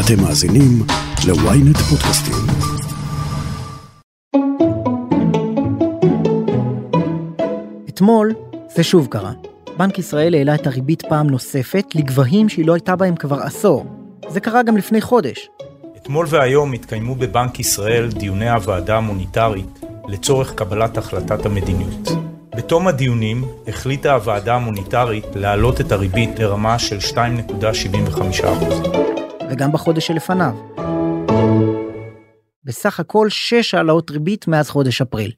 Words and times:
אתם 0.00 0.22
מאזינים 0.22 0.82
ל-ynet 1.26 1.78
פודקאסטים. 1.78 2.34
אתמול 7.88 8.34
זה 8.76 8.84
שוב 8.84 9.06
קרה. 9.10 9.32
בנק 9.76 9.98
ישראל 9.98 10.34
העלה 10.34 10.54
את 10.54 10.66
הריבית 10.66 11.02
פעם 11.08 11.26
נוספת 11.26 11.84
לגבהים 11.94 12.48
שהיא 12.48 12.66
לא 12.66 12.74
הייתה 12.74 12.96
בהם 12.96 13.16
כבר 13.16 13.40
עשור. 13.40 13.86
זה 14.28 14.40
קרה 14.40 14.62
גם 14.62 14.76
לפני 14.76 15.00
חודש. 15.00 15.48
אתמול 15.96 16.26
והיום 16.28 16.72
התקיימו 16.72 17.14
בבנק 17.14 17.60
ישראל 17.60 18.10
דיוני 18.10 18.50
הוועדה 18.50 18.96
המוניטרית 18.96 19.80
לצורך 20.08 20.54
קבלת 20.54 20.98
החלטת 20.98 21.46
המדיניות. 21.46 22.08
בתום 22.56 22.88
הדיונים 22.88 23.44
החליטה 23.68 24.14
הוועדה 24.14 24.54
המוניטרית 24.54 25.26
להעלות 25.34 25.80
את 25.80 25.92
הריבית 25.92 26.38
לרמה 26.38 26.78
של 26.78 26.98
2.75%. 26.98 29.27
וגם 29.50 29.72
בחודש 29.72 30.06
שלפניו. 30.06 30.54
בסך 32.64 33.00
הכל 33.00 33.28
שש 33.28 33.74
העלאות 33.74 34.10
ריבית 34.10 34.48
מאז 34.48 34.70
חודש 34.70 35.00
אפריל. 35.00 35.32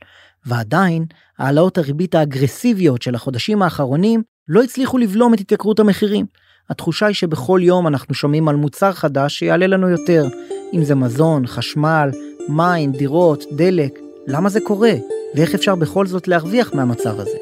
ועדיין, 0.46 1.04
העלאות 1.38 1.78
הריבית 1.78 2.14
האגרסיביות 2.14 3.02
של 3.02 3.14
החודשים 3.14 3.62
האחרונים 3.62 4.22
לא 4.48 4.62
הצליחו 4.62 4.98
לבלום 4.98 5.34
את 5.34 5.40
התייקרות 5.40 5.80
המחירים. 5.80 6.26
התחושה 6.70 7.06
היא 7.06 7.14
שבכל 7.14 7.60
יום 7.62 7.86
אנחנו 7.86 8.14
שומעים 8.14 8.48
על 8.48 8.56
מוצר 8.56 8.92
חדש 8.92 9.38
שיעלה 9.38 9.66
לנו 9.66 9.88
יותר, 9.88 10.24
אם 10.72 10.84
זה 10.84 10.94
מזון, 10.94 11.46
חשמל, 11.46 12.10
מים, 12.48 12.92
דירות, 12.92 13.44
דלק. 13.52 13.98
למה 14.26 14.48
זה 14.48 14.60
קורה? 14.60 14.92
ואיך 15.34 15.54
אפשר 15.54 15.74
בכל 15.74 16.06
זאת 16.06 16.28
להרוויח 16.28 16.74
מהמצב 16.74 17.20
הזה? 17.20 17.38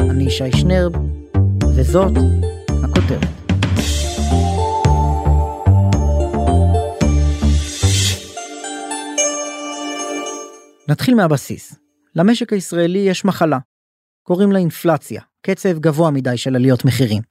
אני 0.00 0.24
ישי 0.24 0.52
שנרב, 0.52 0.92
וזאת 1.76 2.12
הכותרת. 2.84 3.47
נתחיל 10.88 11.14
מהבסיס. 11.14 11.74
למשק 12.14 12.52
הישראלי 12.52 12.98
יש 12.98 13.24
מחלה. 13.24 13.58
קוראים 14.22 14.52
לה 14.52 14.58
אינפלציה, 14.58 15.22
קצב 15.42 15.78
גבוה 15.78 16.10
מדי 16.10 16.36
של 16.36 16.56
עליות 16.56 16.84
מחירים. 16.84 17.22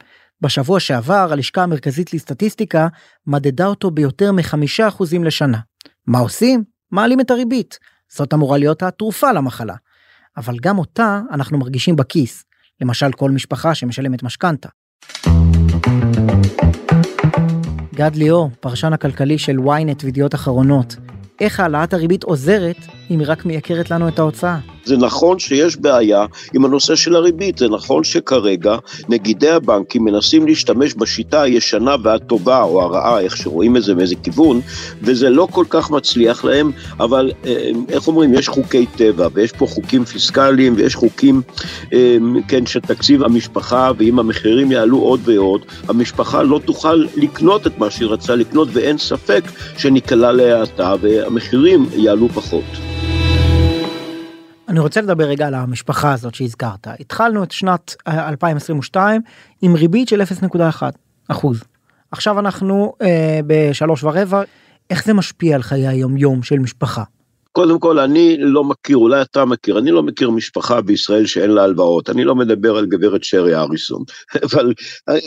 בשבוע 0.42 0.80
שעבר 0.80 1.28
הלשכה 1.32 1.64
המרכזית 1.64 2.14
לסטטיסטיקה 2.14 2.88
מדדה 3.28 3.66
אותו 3.66 3.92
ביותר 3.92 4.32
מחמישה 4.32 4.88
אחוזים 4.88 5.24
לשנה. 5.24 5.60
מה 6.08 6.20
עושים? 6.20 6.64
מעלים 6.92 7.20
את 7.20 7.32
הריבית. 7.32 7.80
זאת 8.10 8.34
אמורה 8.34 8.58
להיות 8.58 8.84
התרופה 8.84 9.32
למחלה. 9.32 9.76
אבל 10.38 10.58
גם 10.62 10.78
אותה 10.78 11.22
אנחנו 11.32 11.58
מרגישים 11.58 11.96
בכיס. 11.96 12.44
למשל 12.82 13.12
כל 13.12 13.32
משפחה 13.32 13.76
שמשלמת 13.76 14.24
משכנתה. 14.24 14.70
גד 17.94 18.16
ליאור, 18.16 18.50
פרשן 18.60 18.94
הכלכלי 18.94 19.38
של 19.38 19.58
ynet 19.58 20.04
וידיעות 20.04 20.36
אחרונות, 20.36 20.96
איך 21.42 21.60
העלאת 21.60 21.94
הריבית 21.94 22.24
עוזרת 22.24 22.78
אם 23.12 23.20
היא 23.20 23.28
רק 23.30 23.46
מייקרת 23.46 23.92
לנו 23.92 24.08
את 24.08 24.20
ההוצאה. 24.20 24.60
זה 24.88 24.98
נכון 24.98 25.40
שיש 25.40 25.78
בעיה 25.78 26.26
עם 26.54 26.66
הנושא 26.66 26.96
של 26.96 27.16
הריבית, 27.16 27.58
זה 27.58 27.70
נכון 27.70 28.04
שכרגע 28.04 28.78
נגידי 29.10 29.50
הבנקים 29.50 30.04
מנסים 30.04 30.48
להשתמש 30.48 30.94
בשיטה 30.94 31.42
הישנה 31.42 31.96
והטובה 32.04 32.62
או 32.62 32.82
הרעה, 32.82 33.20
איך 33.20 33.38
שרואים 33.38 33.78
את 33.78 33.84
זה 33.84 33.96
מאיזה 33.96 34.16
כיוון, 34.24 34.62
וזה 35.02 35.30
לא 35.30 35.48
כל 35.52 35.66
כך 35.70 35.92
מצליח 35.92 36.44
להם, 36.46 36.72
אבל 37.00 37.32
אה, 37.46 37.72
איך 37.90 38.08
אומרים, 38.08 38.34
יש 38.34 38.48
חוקי 38.48 38.86
טבע 38.86 39.28
ויש 39.34 39.52
פה 39.52 39.68
חוקים 39.68 40.06
פיסקליים 40.06 40.74
ויש 40.78 40.96
חוקים, 40.96 41.42
אה, 41.94 42.18
כן, 42.48 42.66
של 42.66 42.80
תקציב 42.80 43.24
המשפחה, 43.24 43.92
ואם 43.98 44.20
המחירים 44.20 44.72
יעלו 44.72 44.98
עוד 44.98 45.20
ועוד, 45.24 45.62
המשפחה 45.88 46.44
לא 46.44 46.60
תוכל 46.66 47.06
לקנות 47.16 47.68
את 47.68 47.78
מה 47.78 47.92
שהיא 47.92 48.08
רצה 48.08 48.36
לקנות, 48.36 48.68
ואין 48.74 48.98
ספק 48.98 49.44
שניקלע 49.78 50.32
להאטה 50.32 50.96
והמחירים 51.02 51.86
יעלו 51.96 52.30
פחות. 52.30 52.97
אני 54.68 54.80
רוצה 54.80 55.02
לדבר 55.02 55.24
רגע 55.24 55.48
על 55.48 55.54
המשפחה 55.54 56.14
הזאת 56.14 56.36
שהזכרת. 56.36 56.88
התחלנו 57.00 57.44
את 57.44 57.52
שנת 57.52 57.96
2022 58.08 59.22
עם 59.62 59.76
ריבית 59.76 60.08
של 60.08 60.22
0.1 60.22 60.84
אחוז. 61.28 61.64
עכשיו 62.12 62.40
אנחנו 62.40 62.94
אה, 63.02 63.40
בשלוש 63.48 64.04
ורבע, 64.04 64.42
איך 64.90 65.06
זה 65.06 65.14
משפיע 65.14 65.56
על 65.56 65.62
חיי 65.62 65.88
היום 65.88 66.18
יום 66.18 66.44
של 66.44 66.60
משפחה? 66.60 67.04
קודם 67.58 67.80
כל, 67.80 68.00
אני 68.00 68.38
לא 68.40 68.64
מכיר, 68.64 68.98
אולי 68.98 69.22
אתה 69.22 69.46
מכיר, 69.46 69.78
אני 69.78 69.92
לא 69.92 70.04
מכיר 70.04 70.30
משפחה 70.30 70.82
בישראל 70.82 71.26
שאין 71.26 71.52
לה 71.52 71.64
הלוואות, 71.64 72.10
אני 72.10 72.24
לא 72.24 72.36
מדבר 72.36 72.78
על 72.78 72.86
גברת 72.86 73.24
שרי 73.24 73.56
אריסון, 73.56 74.04
אבל 74.46 74.74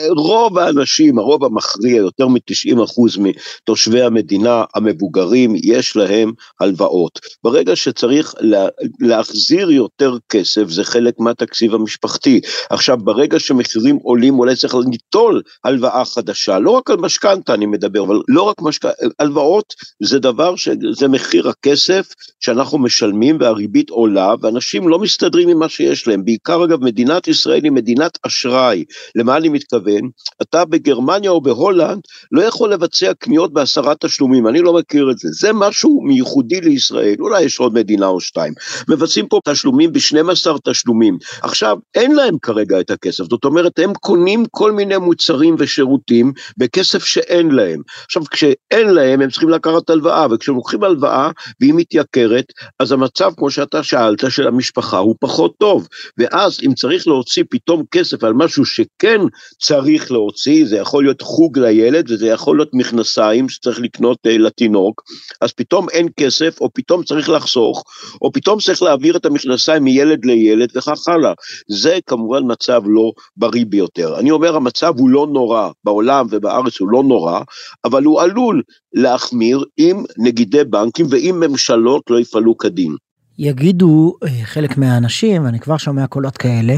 רוב 0.09 0.59
האנשים, 0.59 1.19
הרוב 1.19 1.45
המכריע, 1.45 1.97
יותר 1.97 2.29
מ-90% 2.29 3.21
מתושבי 3.21 4.03
המדינה 4.03 4.65
המבוגרים, 4.75 5.55
יש 5.65 5.97
להם 5.97 6.33
הלוואות. 6.61 7.19
ברגע 7.45 7.77
שצריך 7.77 8.35
לה, 8.41 8.67
להחזיר 9.01 9.71
יותר 9.71 10.17
כסף, 10.29 10.69
זה 10.69 10.85
חלק 10.85 11.15
מהתקציב 11.19 11.75
המשפחתי. 11.75 12.41
עכשיו, 12.71 12.97
ברגע 12.97 13.39
שמחירים 13.39 13.97
עולים, 13.97 14.39
אולי 14.39 14.57
צריך 14.57 14.75
ליטול 14.91 15.43
הלוואה 15.65 16.05
חדשה, 16.05 16.59
לא 16.59 16.71
רק 16.71 16.91
על 16.91 16.97
משכנתה 16.97 17.55
אני 17.55 17.67
מדבר, 17.67 18.05
אבל 18.05 18.21
לא 18.29 18.43
רק 18.43 18.57
משכנתה, 18.63 18.95
הלוואות 19.19 19.75
זה 20.03 20.19
דבר 20.19 20.57
שזה 20.57 21.09
מחיר 21.09 21.49
הכסף, 21.49 22.20
שאנחנו 22.41 22.79
משלמים 22.79 23.37
והריבית 23.41 23.91
עולה 23.91 24.35
ואנשים 24.41 24.89
לא 24.89 24.99
מסתדרים 24.99 25.49
עם 25.49 25.59
מה 25.59 25.69
שיש 25.69 26.09
להם, 26.09 26.25
בעיקר 26.25 26.65
אגב 26.65 26.85
מדינת 26.85 27.29
ישראל 27.29 27.65
היא 27.65 27.73
מדינת 27.73 28.19
אשראי, 28.27 28.85
למה 29.15 29.37
אני 29.37 29.49
מתכוון? 29.49 30.11
אתה 30.43 30.65
בגרמניה 30.65 31.31
או 31.31 31.41
בהולנד 31.41 32.01
לא 32.33 32.43
יכול 32.43 32.73
לבצע 32.73 33.13
קניות 33.15 33.53
בעשרה 33.53 33.95
תשלומים, 34.01 34.47
אני 34.47 34.61
לא 34.61 34.73
מכיר 34.73 35.11
את 35.11 35.19
זה, 35.19 35.29
זה 35.33 35.53
משהו 35.53 36.03
מיוחדי 36.07 36.61
לישראל, 36.61 37.17
אולי 37.21 37.43
יש 37.43 37.59
עוד 37.59 37.75
מדינה 37.75 38.07
או 38.07 38.21
שתיים, 38.21 38.53
מבצעים 38.89 39.29
פה 39.29 39.41
תשלומים 39.45 39.93
ב-12 39.93 40.59
תשלומים, 40.65 41.19
עכשיו 41.43 41.77
אין 41.95 42.13
להם 42.13 42.39
כרגע 42.43 42.81
את 42.81 42.91
הכסף, 42.91 43.25
זאת 43.25 43.45
אומרת 43.45 43.79
הם 43.79 43.93
קונים 43.95 44.45
כל 44.51 44.73
מיני 44.73 44.97
מוצרים 44.97 45.57
ושירותים 45.59 46.33
בכסף 46.57 47.05
שאין 47.05 47.51
להם, 47.51 47.81
עכשיו 48.05 48.23
כשאין 48.31 48.89
להם 48.89 49.21
הם 49.21 49.31
צריכים 49.31 49.49
לקחת 49.49 49.91
הלוואה. 49.91 50.27
וכשהם 50.31 50.55
לוקחים 50.55 50.85
הלוואה 50.85 51.31
והיא 51.61 51.75
מתייקרת 51.75 52.10
מתייקרת, 52.11 52.53
אז 52.79 52.93
המצב, 52.93 53.33
כמו 53.37 53.51
שאתה 53.51 53.83
שאלת, 53.83 54.25
של 54.29 54.47
המשפחה 54.47 54.99
הוא 54.99 55.15
פחות 55.21 55.55
טוב. 55.59 55.89
ואז 56.19 56.59
אם 56.67 56.75
צריך 56.75 57.09
להוציא 57.09 57.45
פתאום 57.51 57.83
כסף 57.91 58.25
על 58.25 58.33
משהו 58.33 58.65
שכן 58.65 59.21
צריך 59.63 60.13
להוציא, 60.13 60.67
זה 60.67 60.77
יכול 60.77 61.05
להיות 61.05 61.23
חוג 61.23 61.59
לילד, 61.59 62.11
וזה 62.11 62.27
יכול 62.27 62.57
להיות 62.57 62.71
מכנסיים 62.73 63.49
שצריך 63.49 63.81
לקנות 63.81 64.19
uh, 64.27 64.31
לתינוק, 64.31 65.03
אז 65.41 65.53
פתאום 65.53 65.89
אין 65.89 66.09
כסף, 66.17 66.61
או 66.61 66.69
פתאום 66.75 67.03
צריך 67.05 67.29
לחסוך, 67.29 67.85
או 68.23 68.33
פתאום 68.33 68.59
צריך 68.59 68.83
להעביר 68.83 69.17
את 69.17 69.27
המכנסיים 69.27 69.85
מילד 69.85 70.25
לילד 70.25 70.69
וכך 70.77 71.09
הלאה. 71.09 71.33
זה 71.69 71.99
כמובן 72.07 72.41
מצב 72.47 72.83
לא 72.87 73.13
בריא 73.37 73.65
ביותר. 73.69 74.19
אני 74.19 74.31
אומר, 74.31 74.57
המצב 74.57 74.95
הוא 74.99 75.11
לא 75.11 75.27
נורא, 75.33 75.71
בעולם 75.85 76.27
ובארץ 76.31 76.81
הוא 76.81 76.89
לא 76.89 77.03
נורא, 77.03 77.41
אבל 77.85 78.05
הוא 78.05 78.21
עלול 78.21 78.63
להחמיר 78.93 79.65
עם 79.77 80.05
נגידי 80.19 80.65
בנקים 80.65 81.07
ועם 81.11 81.41
ממשלות 81.41 81.90
לא 82.11 82.21
יפעלו 82.21 82.59
כדין. 82.59 82.97
יגידו 83.39 84.15
אה, 84.25 84.29
חלק 84.45 84.79
מהאנשים, 84.79 85.45
ואני 85.45 85.61
כבר 85.61 85.77
שומע 85.77 86.07
קולות 86.07 86.37
כאלה, 86.37 86.75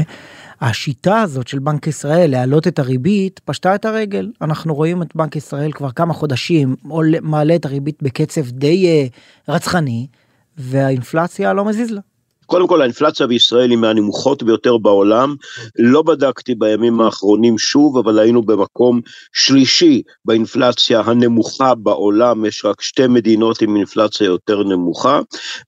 השיטה 0.61 1.21
הזאת 1.21 1.47
של 1.47 1.59
בנק 1.59 1.87
ישראל 1.87 2.31
להעלות 2.31 2.67
את 2.67 2.79
הריבית 2.79 3.41
פשטה 3.45 3.75
את 3.75 3.85
הרגל. 3.85 4.31
אנחנו 4.41 4.75
רואים 4.75 5.01
את 5.01 5.15
בנק 5.15 5.35
ישראל 5.35 5.71
כבר 5.71 5.91
כמה 5.91 6.13
חודשים 6.13 6.75
מעלה 7.21 7.55
את 7.55 7.65
הריבית 7.65 8.03
בקצב 8.03 8.49
די 8.49 8.87
אה, 8.87 9.05
רצחני, 9.55 10.07
והאינפלציה 10.57 11.53
לא 11.53 11.65
מזיז 11.65 11.91
לה. 11.91 12.01
קודם 12.45 12.67
כל 12.67 12.81
האינפלציה 12.81 13.27
בישראל 13.27 13.69
היא 13.69 13.77
מהנמוכות 13.77 14.43
ביותר 14.43 14.77
בעולם, 14.77 15.35
לא 15.79 16.01
בדקתי 16.01 16.55
בימים 16.55 17.01
האחרונים 17.01 17.57
שוב, 17.57 17.97
אבל 17.97 18.19
היינו 18.19 18.41
במקום 18.41 19.01
שלישי 19.33 20.01
באינפלציה 20.25 21.01
הנמוכה 21.05 21.75
בעולם, 21.75 22.45
יש 22.45 22.65
רק 22.65 22.81
שתי 22.81 23.07
מדינות 23.07 23.61
עם 23.61 23.75
אינפלציה 23.75 24.25
יותר 24.25 24.63
נמוכה, 24.63 25.19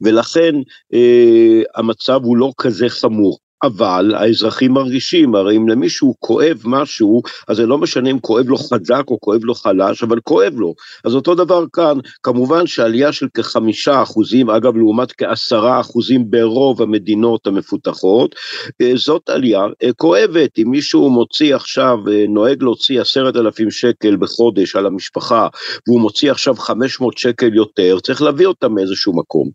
ולכן 0.01 0.55
אה, 0.93 1.61
המצב 1.75 2.19
הוא 2.23 2.37
לא 2.37 2.51
כזה 2.57 2.89
חמור. 2.89 3.44
אבל 3.63 4.13
האזרחים 4.17 4.71
מרגישים, 4.71 5.35
הרי 5.35 5.57
אם 5.57 5.67
למישהו 5.67 6.15
כואב 6.19 6.61
משהו, 6.65 7.21
אז 7.47 7.57
זה 7.57 7.65
לא 7.65 7.77
משנה 7.77 8.11
אם 8.11 8.19
כואב 8.19 8.47
לו 8.47 8.57
חזק 8.57 9.03
או 9.07 9.19
כואב 9.19 9.43
לו 9.43 9.55
חלש, 9.55 10.03
אבל 10.03 10.19
כואב 10.19 10.53
לו. 10.55 10.73
אז 11.03 11.15
אותו 11.15 11.35
דבר 11.35 11.65
כאן, 11.73 11.97
כמובן 12.23 12.67
שעלייה 12.67 13.11
של 13.11 13.27
כחמישה 13.33 14.03
אחוזים, 14.03 14.49
אגב 14.49 14.77
לעומת 14.77 15.11
כעשרה 15.11 15.79
אחוזים 15.79 16.29
ברוב 16.29 16.81
המדינות 16.81 17.47
המפותחות, 17.47 18.35
אה, 18.81 18.91
זאת 18.95 19.29
עלייה 19.29 19.61
אה, 19.83 19.93
כואבת. 19.93 20.59
אם 20.59 20.67
מישהו 20.67 21.09
מוציא 21.09 21.55
עכשיו, 21.55 21.97
אה, 22.11 22.25
נוהג 22.29 22.63
להוציא 22.63 23.01
עשרת 23.01 23.35
אלפים 23.35 23.71
שקל 23.71 24.15
בחודש 24.15 24.75
על 24.75 24.85
המשפחה, 24.85 25.47
והוא 25.87 26.01
מוציא 26.01 26.31
עכשיו 26.31 26.55
חמש 26.55 27.01
מאות 27.01 27.17
שקל 27.17 27.53
יותר, 27.53 27.99
צריך 27.99 28.21
להביא 28.21 28.47
אותם 28.47 28.73
מאיזשהו 28.73 29.15
מקום. 29.15 29.49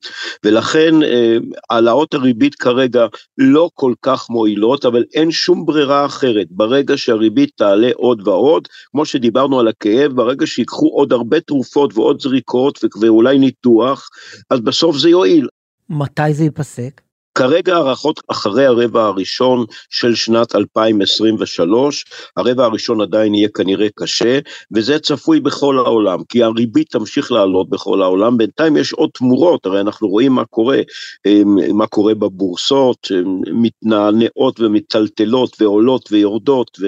ולכן 0.45 0.95
העלאות 1.71 2.15
הריבית 2.15 2.55
כרגע 2.55 3.07
לא 3.39 3.71
כל 3.75 3.90
כל 3.91 4.11
כך 4.11 4.31
מועילות, 4.31 4.85
אבל 4.85 5.05
אין 5.15 5.31
שום 5.31 5.67
ברירה 5.67 6.07
אחרת. 6.07 6.47
ברגע 6.51 6.97
שהריבית 6.97 7.51
תעלה 7.57 7.91
עוד 7.95 8.29
ועוד, 8.29 8.69
כמו 8.91 9.05
שדיברנו 9.05 9.61
על 9.61 9.69
הכאב, 9.69 10.13
ברגע 10.13 10.47
שיקחו 10.47 10.87
עוד 10.87 11.13
הרבה 11.13 11.41
תרופות 11.41 11.95
ועוד 11.95 12.21
זריקות 12.21 12.79
ואולי 13.01 13.39
ניתוח, 13.39 14.09
אז 14.51 14.61
בסוף 14.61 14.97
זה 14.97 15.11
יועיל. 15.11 15.49
מתי 15.89 16.33
זה 16.33 16.45
ייפסק? 16.45 17.01
כרגע 17.35 17.77
הערכות 17.77 18.21
אחרי 18.29 18.67
הרבע 18.67 19.05
הראשון 19.05 19.65
של 19.91 20.15
שנת 20.15 20.55
2023, 20.55 22.05
הרבע 22.37 22.65
הראשון 22.65 23.01
עדיין 23.01 23.35
יהיה 23.35 23.49
כנראה 23.49 23.87
קשה, 23.95 24.39
וזה 24.75 24.99
צפוי 24.99 25.41
בכל 25.41 25.79
העולם, 25.79 26.19
כי 26.29 26.43
הריבית 26.43 26.91
תמשיך 26.91 27.33
לעלות 27.33 27.71
בכל 27.71 28.03
העולם, 28.03 28.39
בינתיים 28.39 28.77
יש 28.77 28.93
עוד 28.93 29.11
תמורות, 29.15 29.67
הרי 29.67 29.81
אנחנו 29.81 30.09
רואים 30.09 30.33
מה 30.33 30.45
קורה, 30.45 30.79
אמ, 31.27 31.77
מה 31.77 31.87
קורה 31.87 32.15
בבורסות, 32.15 33.09
מתנענעות 33.53 34.61
ומטלטלות 34.61 35.57
ועולות 35.61 36.09
ויורדות, 36.13 36.79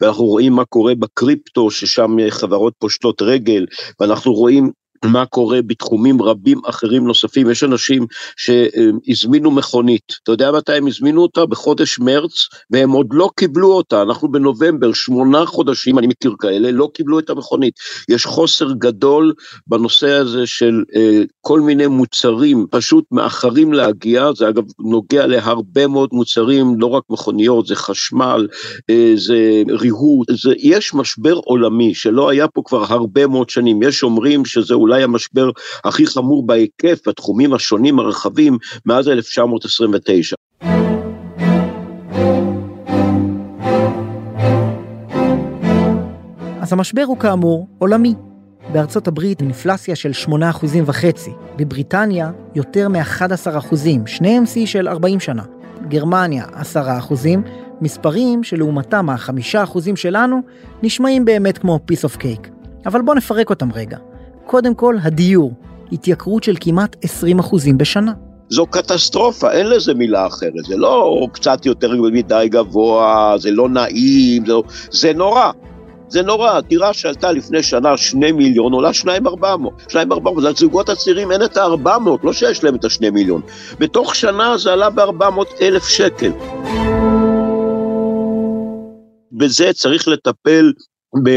ואנחנו 0.00 0.24
רואים 0.24 0.52
מה 0.52 0.64
קורה 0.64 0.94
בקריפטו, 0.94 1.70
ששם 1.70 2.16
חברות 2.30 2.72
פושטות 2.78 3.22
רגל, 3.22 3.66
ואנחנו 4.00 4.32
רואים 4.32 4.70
מה 5.04 5.26
קורה 5.26 5.62
בתחומים 5.62 6.22
רבים 6.22 6.60
אחרים 6.66 7.06
נוספים, 7.06 7.50
יש 7.50 7.64
אנשים 7.64 8.06
שהזמינו 8.36 9.50
מכונית, 9.50 10.12
אתה 10.22 10.32
יודע 10.32 10.52
מתי 10.52 10.72
הם 10.72 10.86
הזמינו 10.86 11.22
אותה? 11.22 11.46
בחודש 11.46 11.98
מרץ, 11.98 12.32
והם 12.70 12.90
עוד 12.90 13.06
לא 13.12 13.30
קיבלו 13.36 13.72
אותה, 13.72 14.02
אנחנו 14.02 14.32
בנובמבר, 14.32 14.92
שמונה 14.92 15.46
חודשים, 15.46 15.98
אני 15.98 16.06
מכיר 16.06 16.34
כאלה, 16.38 16.70
לא 16.70 16.88
קיבלו 16.94 17.18
את 17.18 17.30
המכונית. 17.30 17.74
יש 18.08 18.26
חוסר 18.26 18.72
גדול 18.72 19.32
בנושא 19.66 20.10
הזה 20.10 20.46
של 20.46 20.82
אה, 20.96 21.22
כל 21.40 21.60
מיני 21.60 21.86
מוצרים 21.86 22.66
פשוט 22.70 23.04
מאחרים 23.12 23.72
להגיע, 23.72 24.30
זה 24.36 24.48
אגב 24.48 24.64
נוגע 24.78 25.26
להרבה 25.26 25.86
מאוד 25.86 26.08
מוצרים, 26.12 26.80
לא 26.80 26.86
רק 26.86 27.02
מכוניות, 27.10 27.66
זה 27.66 27.76
חשמל, 27.76 28.48
אה, 28.90 29.12
זה 29.16 29.62
ריהוט, 29.68 30.28
זה, 30.30 30.52
יש 30.58 30.94
משבר 30.94 31.34
עולמי 31.34 31.94
שלא 31.94 32.30
היה 32.30 32.48
פה 32.48 32.62
כבר 32.64 32.84
הרבה 32.88 33.26
מאוד 33.26 33.50
שנים, 33.50 33.82
יש 33.82 34.02
אומרים 34.02 34.44
שזה 34.44 34.74
אולי 34.74 34.91
אולי 34.92 35.02
המשבר 35.02 35.50
הכי 35.84 36.06
חמור 36.06 36.46
בהיקף 36.46 37.08
בתחומים 37.08 37.54
השונים 37.54 37.98
הרחבים 37.98 38.58
מאז 38.86 39.08
1929. 39.08 40.36
אז 46.60 46.72
המשבר 46.72 47.04
הוא 47.06 47.18
כאמור 47.18 47.68
עולמי. 47.78 48.14
בארצות 48.72 49.08
הברית 49.08 49.40
אינפלציה 49.40 49.96
של 49.96 50.10
8.5%, 50.26 51.30
בבריטניה 51.56 52.30
יותר 52.54 52.88
מ-11%, 52.88 53.76
שניהם 54.06 54.46
שיא 54.46 54.66
של 54.66 54.88
40 54.88 55.20
שנה. 55.20 55.42
גרמניה 55.88 56.44
10%, 56.74 56.78
מספרים 57.80 58.44
שלעומתם 58.44 59.10
ה-5% 59.10 59.78
שלנו 59.94 60.40
נשמעים 60.82 61.24
באמת 61.24 61.58
כמו 61.58 61.78
piece 61.90 62.04
of 62.04 62.20
cake. 62.20 62.48
אבל 62.86 63.02
בואו 63.02 63.16
נפרק 63.16 63.50
אותם 63.50 63.72
רגע. 63.72 63.98
קודם 64.46 64.74
כל, 64.74 64.96
הדיור, 65.02 65.52
התייקרות 65.92 66.44
של 66.44 66.54
כמעט 66.60 66.96
20% 67.04 67.06
בשנה. 67.76 68.12
זו 68.48 68.66
קטסטרופה, 68.66 69.52
אין 69.52 69.66
לזה 69.66 69.94
מילה 69.94 70.26
אחרת, 70.26 70.64
זה 70.68 70.76
לא 70.76 71.26
קצת 71.32 71.66
יותר 71.66 71.92
מדי 72.12 72.46
גבוה, 72.50 73.34
זה 73.38 73.50
לא 73.50 73.68
נעים, 73.68 74.46
זה, 74.46 74.52
זה 74.90 75.12
נורא. 75.12 75.50
זה 76.08 76.22
נורא, 76.22 76.60
דירה 76.60 76.92
שעלתה 76.92 77.32
לפני 77.32 77.62
שנה 77.62 77.96
שני 77.96 78.32
מיליון, 78.32 78.72
עולה 78.72 78.92
שניים 78.92 79.26
ארבע 79.26 79.56
מאות. 79.56 79.72
שניים 79.88 80.12
ארבע 80.12 80.30
מאות, 80.30 80.44
לזוגות 80.44 80.88
הצעירים 80.88 81.32
אין 81.32 81.42
את 81.42 81.56
הארבע 81.56 81.98
מאות, 81.98 82.24
לא 82.24 82.32
שיש 82.32 82.64
להם 82.64 82.74
את 82.74 82.84
השני 82.84 83.10
מיליון. 83.10 83.40
בתוך 83.78 84.14
שנה 84.14 84.58
זה 84.58 84.72
עלה 84.72 84.90
בארבע 84.90 85.30
מאות 85.30 85.48
אלף 85.60 85.88
שקל. 85.88 86.32
בזה 89.32 89.70
צריך 89.74 90.08
לטפל 90.08 90.72
ב... 91.22 91.28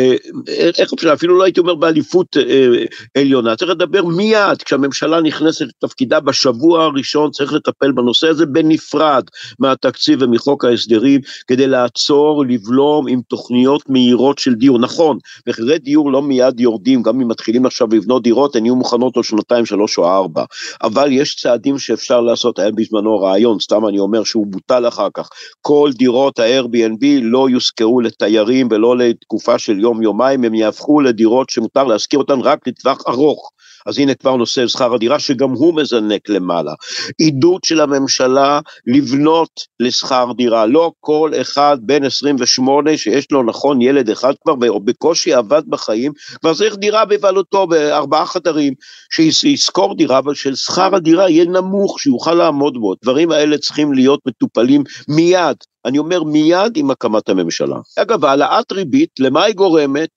איך 0.47 0.93
אפשר, 0.93 1.13
אפילו 1.13 1.37
לא 1.37 1.43
הייתי 1.43 1.59
אומר 1.59 1.75
באליפות 1.75 2.37
אה, 2.37 2.83
עליונה, 3.17 3.55
צריך 3.55 3.71
לדבר 3.71 4.05
מיד, 4.05 4.61
כשהממשלה 4.65 5.21
נכנסת 5.21 5.65
לתפקידה 5.65 6.19
בשבוע 6.19 6.83
הראשון, 6.83 7.31
צריך 7.31 7.53
לטפל 7.53 7.91
בנושא 7.91 8.27
הזה 8.27 8.45
בנפרד 8.45 9.23
מהתקציב 9.59 10.21
ומחוק 10.21 10.65
ההסדרים, 10.65 11.21
כדי 11.47 11.67
לעצור, 11.67 12.45
לבלום 12.45 13.07
עם 13.07 13.21
תוכניות 13.27 13.89
מהירות 13.89 14.39
של 14.39 14.53
דיור. 14.53 14.79
נכון, 14.79 15.17
מחירי 15.47 15.79
דיור 15.79 16.11
לא 16.11 16.21
מיד 16.21 16.59
יורדים, 16.59 17.03
גם 17.03 17.21
אם 17.21 17.27
מתחילים 17.27 17.65
עכשיו 17.65 17.87
לבנות 17.91 18.23
דירות, 18.23 18.55
הן 18.55 18.65
יהיו 18.65 18.75
מוכנות 18.75 19.15
עוד 19.15 19.25
שנתיים, 19.25 19.65
שלוש 19.65 19.97
או 19.97 20.07
ארבע, 20.07 20.43
אבל 20.83 21.11
יש 21.11 21.35
צעדים 21.35 21.79
שאפשר 21.79 22.21
לעשות, 22.21 22.59
היה 22.59 22.71
בזמנו 22.71 23.19
רעיון, 23.19 23.59
סתם 23.59 23.87
אני 23.87 23.99
אומר 23.99 24.23
שהוא 24.23 24.47
בוטל 24.47 24.87
אחר 24.87 25.07
כך, 25.13 25.29
כל 25.61 25.91
דירות 25.93 26.39
ה-Airbnb 26.39 27.05
לא 27.21 27.49
יושכרו 27.49 28.01
לתיירים 28.01 28.67
ולא 28.71 28.97
לתקופה 28.97 29.59
של 29.65 29.79
יום-יומיים, 29.79 30.43
הם 30.43 30.53
יהפכו 30.53 31.01
לדירות 31.01 31.49
שמותר 31.49 31.83
להשכיר 31.83 32.19
אותן 32.19 32.39
רק 32.39 32.67
לטווח 32.67 33.01
ארוך. 33.07 33.51
אז 33.85 33.99
הנה 33.99 34.13
כבר 34.13 34.35
נושא 34.35 34.67
שכר 34.67 34.93
הדירה 34.93 35.19
שגם 35.19 35.51
הוא 35.51 35.75
מזנק 35.75 36.29
למעלה. 36.29 36.73
עידוד 37.17 37.63
של 37.63 37.81
הממשלה 37.81 38.59
לבנות 38.87 39.49
לשכר 39.79 40.31
דירה, 40.37 40.65
לא 40.65 40.91
כל 40.99 41.31
אחד 41.41 41.77
בן 41.81 42.03
28 42.03 42.97
שיש 42.97 43.31
לו 43.31 43.43
נכון 43.43 43.81
ילד 43.81 44.09
אחד 44.09 44.33
כבר 44.43 44.53
ובקושי 44.75 45.33
עבד 45.33 45.61
בחיים, 45.67 46.11
כבר 46.41 46.53
צריך 46.53 46.75
דירה 46.75 47.05
בבעלותו 47.05 47.67
בארבעה 47.67 48.25
חדרים, 48.25 48.73
שישכור 49.11 49.95
דירה 49.95 50.17
אבל 50.17 50.33
ששכר 50.33 50.95
הדירה 50.95 51.29
יהיה 51.29 51.45
נמוך, 51.45 51.99
שיוכל 51.99 52.33
לעמוד 52.33 52.77
בו. 52.77 52.93
הדברים 52.93 53.31
האלה 53.31 53.57
צריכים 53.57 53.93
להיות 53.93 54.19
מטופלים 54.27 54.83
מיד. 55.07 55.57
אני 55.85 55.97
אומר 55.97 56.23
מיד 56.23 56.71
עם 56.77 56.91
הקמת 56.91 57.29
הממשלה. 57.29 57.77
אגב, 57.97 58.25
העלאת 58.25 58.71
ריבית, 58.71 59.09
למה 59.19 59.43
היא 59.43 59.55
גורמת? 59.55 60.09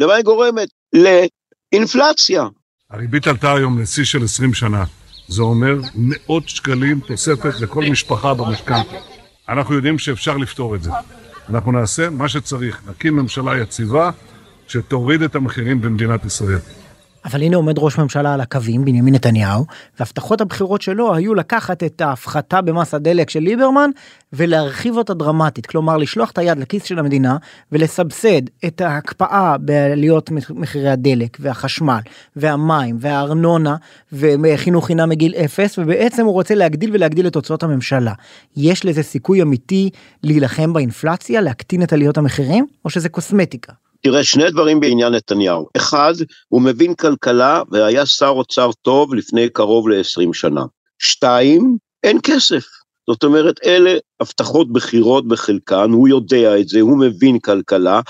למה 0.00 0.14
היא 0.14 0.24
גורמת? 0.24 0.68
לאינפלציה. 0.92 2.44
הריבית 2.90 3.26
עלתה 3.26 3.54
היום 3.54 3.80
לשיא 3.80 4.04
של 4.04 4.24
20 4.24 4.54
שנה. 4.54 4.84
זה 5.28 5.42
אומר 5.42 5.74
מאות 5.94 6.48
שקלים 6.48 7.00
תוספת 7.00 7.60
לכל 7.60 7.84
משפחה 7.90 8.34
במשכנתה. 8.34 8.96
אנחנו 9.48 9.74
יודעים 9.74 9.98
שאפשר 9.98 10.36
לפתור 10.36 10.74
את 10.74 10.82
זה. 10.82 10.90
אנחנו 11.48 11.72
נעשה 11.72 12.10
מה 12.10 12.28
שצריך, 12.28 12.82
נקים 12.88 13.16
ממשלה 13.16 13.58
יציבה 13.58 14.10
שתוריד 14.68 15.22
את 15.22 15.34
המחירים 15.34 15.80
במדינת 15.80 16.24
ישראל. 16.24 16.58
אבל 17.24 17.42
הנה 17.42 17.56
עומד 17.56 17.78
ראש 17.78 17.98
ממשלה 17.98 18.34
על 18.34 18.40
הקווים, 18.40 18.84
בנימין 18.84 19.14
נתניהו, 19.14 19.64
והבטחות 20.00 20.40
הבחירות 20.40 20.82
שלו 20.82 21.14
היו 21.14 21.34
לקחת 21.34 21.82
את 21.82 22.00
ההפחתה 22.00 22.60
במס 22.60 22.94
הדלק 22.94 23.30
של 23.30 23.40
ליברמן 23.40 23.90
ולהרחיב 24.32 24.96
אותה 24.96 25.14
דרמטית, 25.14 25.66
כלומר 25.66 25.96
לשלוח 25.96 26.30
את 26.30 26.38
היד 26.38 26.58
לכיס 26.58 26.84
של 26.84 26.98
המדינה 26.98 27.36
ולסבסד 27.72 28.42
את 28.64 28.80
ההקפאה 28.80 29.58
בעליות 29.58 30.30
מחירי 30.50 30.90
הדלק 30.90 31.36
והחשמל 31.40 32.00
והמים 32.36 32.96
והארנונה 33.00 33.76
וחינוך 34.12 34.86
חינם 34.86 35.08
מגיל 35.08 35.34
אפס, 35.34 35.78
ובעצם 35.78 36.24
הוא 36.24 36.32
רוצה 36.32 36.54
להגדיל 36.54 36.90
ולהגדיל 36.92 37.26
את 37.26 37.34
הוצאות 37.34 37.62
הממשלה. 37.62 38.12
יש 38.56 38.84
לזה 38.84 39.02
סיכוי 39.02 39.42
אמיתי 39.42 39.90
להילחם 40.22 40.72
באינפלציה, 40.72 41.40
להקטין 41.40 41.82
את 41.82 41.92
עליות 41.92 42.18
המחירים, 42.18 42.66
או 42.84 42.90
שזה 42.90 43.08
קוסמטיקה? 43.08 43.72
תראה, 44.02 44.24
שני 44.24 44.50
דברים 44.50 44.80
בעניין 44.80 45.14
נתניהו. 45.14 45.68
אחד, 45.76 46.14
הוא 46.48 46.62
מבין 46.62 46.94
כלכלה 46.94 47.62
והיה 47.70 48.06
שר 48.06 48.28
אוצר 48.28 48.70
טוב 48.82 49.14
לפני 49.14 49.48
קרוב 49.48 49.88
ל-20 49.88 50.32
שנה. 50.32 50.64
שתיים, 50.98 51.76
אין 52.04 52.18
כסף. 52.22 52.64
זאת 53.10 53.24
אומרת, 53.24 53.54
אלה 53.64 53.98
הבטחות 54.20 54.72
בחירות 54.72 55.28
בחלקן, 55.28 55.90
הוא 55.90 56.08
יודע 56.08 56.58
את 56.58 56.68
זה, 56.68 56.80
הוא 56.80 56.98
מבין 56.98 57.38
כלכלה, 57.38 58.00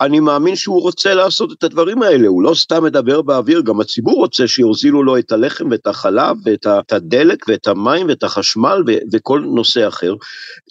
אני 0.00 0.20
מאמין 0.20 0.56
שהוא 0.56 0.82
רוצה 0.82 1.14
לעשות 1.14 1.52
את 1.52 1.64
הדברים 1.64 2.02
האלה, 2.02 2.28
הוא 2.28 2.42
לא 2.42 2.54
סתם 2.54 2.84
מדבר 2.84 3.22
באוויר, 3.22 3.60
גם 3.60 3.80
הציבור 3.80 4.14
רוצה 4.14 4.48
שיוזילו 4.48 5.02
לו 5.02 5.18
את 5.18 5.32
הלחם 5.32 5.70
ואת 5.70 5.86
החלב 5.86 6.36
ואת 6.44 6.92
הדלק 6.92 7.48
ואת 7.48 7.66
המים 7.66 8.08
ואת 8.08 8.22
החשמל 8.22 8.82
ו- 8.86 8.98
וכל 9.12 9.40
נושא 9.54 9.88
אחר. 9.88 10.14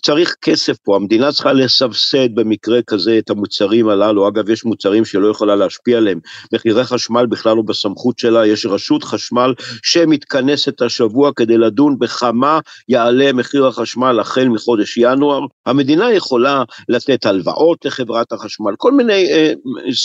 צריך 0.05 0.35
כסף 0.41 0.77
פה, 0.83 0.95
המדינה 0.95 1.31
צריכה 1.31 1.53
לסבסד 1.53 2.35
במקרה 2.35 2.81
כזה 2.81 3.17
את 3.17 3.29
המוצרים 3.29 3.89
הללו, 3.89 4.27
אגב 4.27 4.49
יש 4.49 4.65
מוצרים 4.65 5.05
שלא 5.05 5.27
יכולה 5.27 5.55
להשפיע 5.55 5.97
עליהם, 5.97 6.19
מחירי 6.53 6.83
חשמל 6.83 7.25
בכלל 7.25 7.55
לא 7.55 7.61
בסמכות 7.61 8.19
שלה, 8.19 8.47
יש 8.47 8.65
רשות 8.65 9.03
חשמל 9.03 9.53
שמתכנסת 9.83 10.81
השבוע 10.81 11.31
כדי 11.35 11.57
לדון 11.57 11.99
בכמה 11.99 12.59
יעלה 12.89 13.33
מחיר 13.33 13.67
החשמל 13.67 14.19
החל 14.19 14.47
מחודש 14.47 14.88
ינואר, 14.97 15.45
המדינה 15.65 16.13
יכולה 16.13 16.63
לתת 16.89 17.25
הלוואות 17.25 17.85
לחברת 17.85 18.31
החשמל, 18.31 18.71
כל 18.77 18.91
מיני 18.91 19.31
אה, 19.31 19.51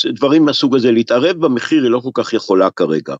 דברים 0.06 0.44
מהסוג 0.44 0.76
הזה, 0.76 0.92
להתערב 0.92 1.36
במחיר 1.36 1.82
היא 1.82 1.90
לא 1.90 2.00
כל 2.00 2.22
כך 2.22 2.32
יכולה 2.32 2.70
כרגע. 2.70 3.14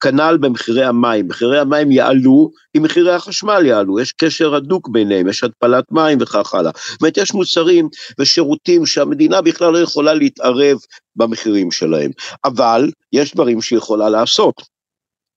כנ"ל 0.00 0.38
במחירי 0.40 0.84
המים, 0.84 1.28
מחירי 1.28 1.58
המים 1.58 1.90
יעלו 1.90 2.50
אם 2.76 2.82
מחירי 2.82 3.12
החשמל 3.12 3.66
יעלו, 3.66 4.00
יש 4.00 4.12
קשר 4.12 4.54
הדוק 4.54 4.88
ביניהם, 4.88 5.28
יש 5.28 5.44
התפלת 5.44 5.84
מים 5.90 6.18
וכך 6.20 6.54
הלאה. 6.54 6.72
זאת 6.90 7.00
אומרת, 7.02 7.16
יש 7.16 7.34
מוצרים 7.34 7.88
ושירותים 8.18 8.86
שהמדינה 8.86 9.40
בכלל 9.40 9.72
לא 9.72 9.78
יכולה 9.78 10.14
להתערב 10.14 10.78
במחירים 11.16 11.70
שלהם, 11.70 12.10
אבל 12.44 12.90
יש 13.12 13.34
דברים 13.34 13.62
שהיא 13.62 13.76
יכולה 13.76 14.10
לעשות. 14.10 14.62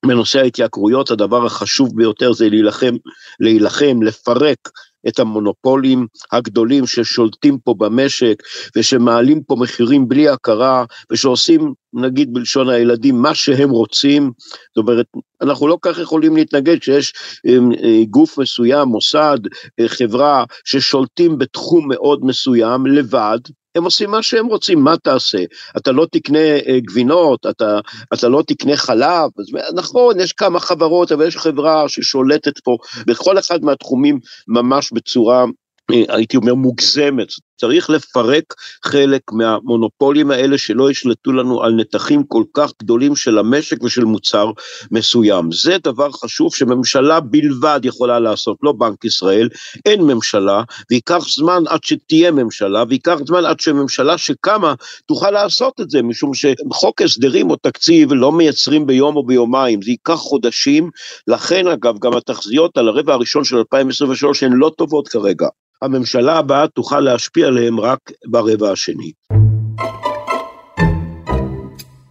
בנושא 0.06 0.40
ההתייקרויות 0.40 1.12
הדבר 1.12 1.46
החשוב 1.46 1.90
ביותר 1.96 2.34
זה 2.34 2.50
להילחם, 2.50 2.96
להילחם, 3.40 4.02
לפרק 4.04 4.58
את 5.08 5.20
המונופולים 5.20 6.08
הגדולים 6.32 6.88
ששולטים 6.88 7.58
פה 7.58 7.74
במשק 7.78 8.44
ושמעלים 8.76 9.44
פה 9.44 9.56
מחירים 9.60 10.08
בלי 10.08 10.30
הכרה 10.30 10.86
ושעושים 11.12 11.74
נגיד 11.94 12.34
בלשון 12.34 12.70
הילדים 12.70 13.22
מה 13.22 13.36
שהם 13.36 13.70
רוצים, 13.70 14.32
זאת 14.76 14.88
אומרת 14.88 15.06
אנחנו 15.42 15.68
לא 15.68 15.78
כך 15.82 16.00
יכולים 16.00 16.36
להתנגד 16.36 16.80
כשיש 16.80 17.14
אמ, 17.48 17.70
גוף 18.10 18.38
מסוים, 18.40 18.88
מוסד, 18.88 19.38
אה, 19.80 19.88
חברה 19.88 20.44
ששולטים 20.66 21.38
בתחום 21.38 21.88
מאוד 21.90 22.26
מסוים 22.26 22.86
לבד 22.86 23.40
הם 23.76 23.84
עושים 23.84 24.12
מה 24.12 24.24
שהם 24.24 24.46
רוצים, 24.46 24.80
מה 24.80 24.98
תעשה? 24.98 25.44
אתה 25.78 25.92
לא 25.92 26.08
תקנה 26.12 26.40
אה, 26.40 26.80
גבינות, 26.80 27.46
אתה, 27.50 27.80
אתה 28.14 28.30
לא 28.30 28.44
תקנה 28.48 28.78
חלב, 28.78 29.30
אז 29.40 29.46
נכון, 29.76 30.20
יש 30.20 30.34
כמה 30.34 30.60
חברות, 30.60 31.12
אבל 31.12 31.28
יש 31.28 31.38
חברה 31.38 31.90
ששולטת 31.90 32.60
פה 32.60 32.78
בכל 33.08 33.40
אחד 33.40 33.64
מהתחומים 33.64 34.20
ממש 34.48 34.92
בצורה 34.94 35.46
הייתי 35.90 36.38
אומר 36.38 36.54
מוגזמת, 36.54 37.28
צריך 37.58 37.90
לפרק 37.90 38.44
חלק 38.86 39.22
מהמונופולים 39.32 40.32
האלה 40.32 40.58
שלא 40.58 40.92
ישלטו 40.92 41.32
לנו 41.32 41.64
על 41.64 41.74
נתחים 41.74 42.24
כל 42.24 42.44
כך 42.54 42.72
גדולים 42.84 43.16
של 43.16 43.38
המשק 43.38 43.84
ושל 43.84 44.04
מוצר 44.04 44.52
מסוים. 44.92 45.52
זה 45.52 45.78
דבר 45.84 46.12
חשוב 46.12 46.56
שממשלה 46.56 47.20
בלבד 47.20 47.80
יכולה 47.84 48.20
לעשות, 48.20 48.58
לא 48.64 48.72
בנק 48.72 49.06
ישראל, 49.06 49.50
אין 49.86 50.02
ממשלה, 50.02 50.64
וייקח 50.92 51.28
זמן 51.28 51.64
עד 51.68 51.84
שתהיה 51.84 52.32
ממשלה, 52.32 52.84
וייקח 52.90 53.18
זמן 53.26 53.46
עד 53.46 53.60
שממשלה 53.60 54.18
שקמה 54.18 54.74
תוכל 55.06 55.32
לעשות 55.32 55.82
את 55.82 55.90
זה, 55.90 56.02
משום 56.02 56.32
שחוק 56.34 57.02
הסדרים 57.02 57.50
או 57.50 57.56
תקציב 57.56 58.14
לא 58.14 58.32
מייצרים 58.32 58.88
ביום 58.88 59.16
או 59.16 59.26
ביומיים, 59.26 59.82
זה 59.82 59.92
ייקח 59.92 60.16
חודשים, 60.16 60.90
לכן 61.28 61.68
אגב 61.68 62.00
גם 62.00 62.14
התחזיות 62.14 62.78
על 62.78 62.88
הרבע 62.88 63.14
הראשון 63.14 63.44
של 63.44 63.58
2023 63.58 64.44
הן 64.44 64.54
לא 64.54 64.72
טובות 64.78 65.08
כרגע. 65.08 65.48
הממשלה 65.84 66.38
הבאה 66.38 66.68
תוכל 66.68 67.00
להשפיע 67.00 67.43
עליהם 67.44 67.80
רק 67.80 68.00
ברבע 68.28 68.72
השני. 68.72 69.12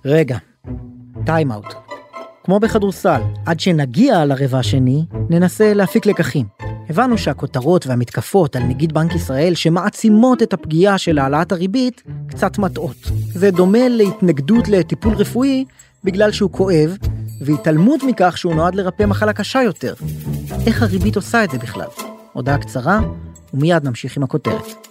רגע, 0.05 0.37
טיים 1.27 1.53
אאוט. 1.53 1.75
כמו 2.45 2.61
בכדורסל, 2.61 3.21
עד 3.47 3.61
שנגיע 3.61 4.25
לרבע 4.25 4.59
השני, 4.59 5.05
ננסה 5.31 5.75
להפיק 5.75 6.07
לקחים. 6.07 6.47
הבנו 6.89 7.19
שהכותרות 7.19 7.87
והמתקפות 7.87 8.57
על 8.57 8.63
נגיד 8.63 8.93
בנק 8.93 9.15
ישראל 9.15 9.55
שמעצימות 9.55 10.43
את 10.43 10.53
הפגיעה 10.53 10.99
של 10.99 11.19
העלאת 11.19 11.53
הריבית, 11.53 12.03
קצת 12.29 12.59
מטעות. 12.59 12.97
זה 13.35 13.51
דומה 13.51 13.89
להתנגדות 13.89 14.69
לטיפול 14.69 15.15
רפואי 15.15 15.65
בגלל 16.05 16.33
שהוא 16.33 16.51
כואב, 16.51 16.97
והתעלמות 17.41 18.03
מכך 18.03 18.39
שהוא 18.39 18.55
נועד 18.55 18.75
לרפא 18.75 19.03
מחלה 19.03 19.33
קשה 19.33 19.63
יותר. 19.63 19.95
איך 20.67 20.83
הריבית 20.83 21.17
עושה 21.17 21.45
את 21.45 21.51
זה 21.51 21.59
בכלל? 21.59 21.89
הודעה 22.33 22.59
קצרה 22.59 23.01
ומיד 23.55 23.85
נמשיך 23.85 24.17
עם 24.17 24.23
הכותרת. 24.23 24.87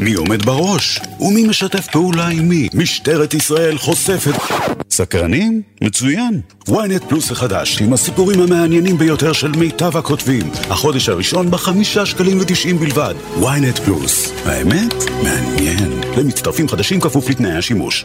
מי 0.00 0.14
עומד 0.14 0.44
בראש? 0.44 1.00
ומי 1.20 1.44
משתף 1.48 1.86
פעולה 1.92 2.28
עם 2.28 2.48
מי? 2.48 2.68
משטרת 2.74 3.34
ישראל 3.34 3.78
חושפת... 3.78 4.34
סקרנים? 4.90 5.62
מצוין. 5.82 6.40
ynet 6.68 7.08
פלוס 7.08 7.30
החדש, 7.30 7.82
עם 7.82 7.92
הסיפורים 7.92 8.40
המעניינים 8.40 8.98
ביותר 8.98 9.32
של 9.32 9.50
מיטב 9.50 9.96
הכותבים. 9.96 10.50
החודש 10.70 11.08
הראשון 11.08 11.50
בחמישה 11.50 12.06
שקלים 12.06 12.40
ותשעים 12.40 12.78
בלבד. 12.78 13.14
ynet 13.40 13.80
פלוס. 13.84 14.32
האמת? 14.44 14.94
מעניין. 15.22 16.00
למצטרפים 16.18 16.68
חדשים 16.68 17.00
כפוף 17.00 17.30
לתנאי 17.30 17.52
השימוש. 17.52 18.04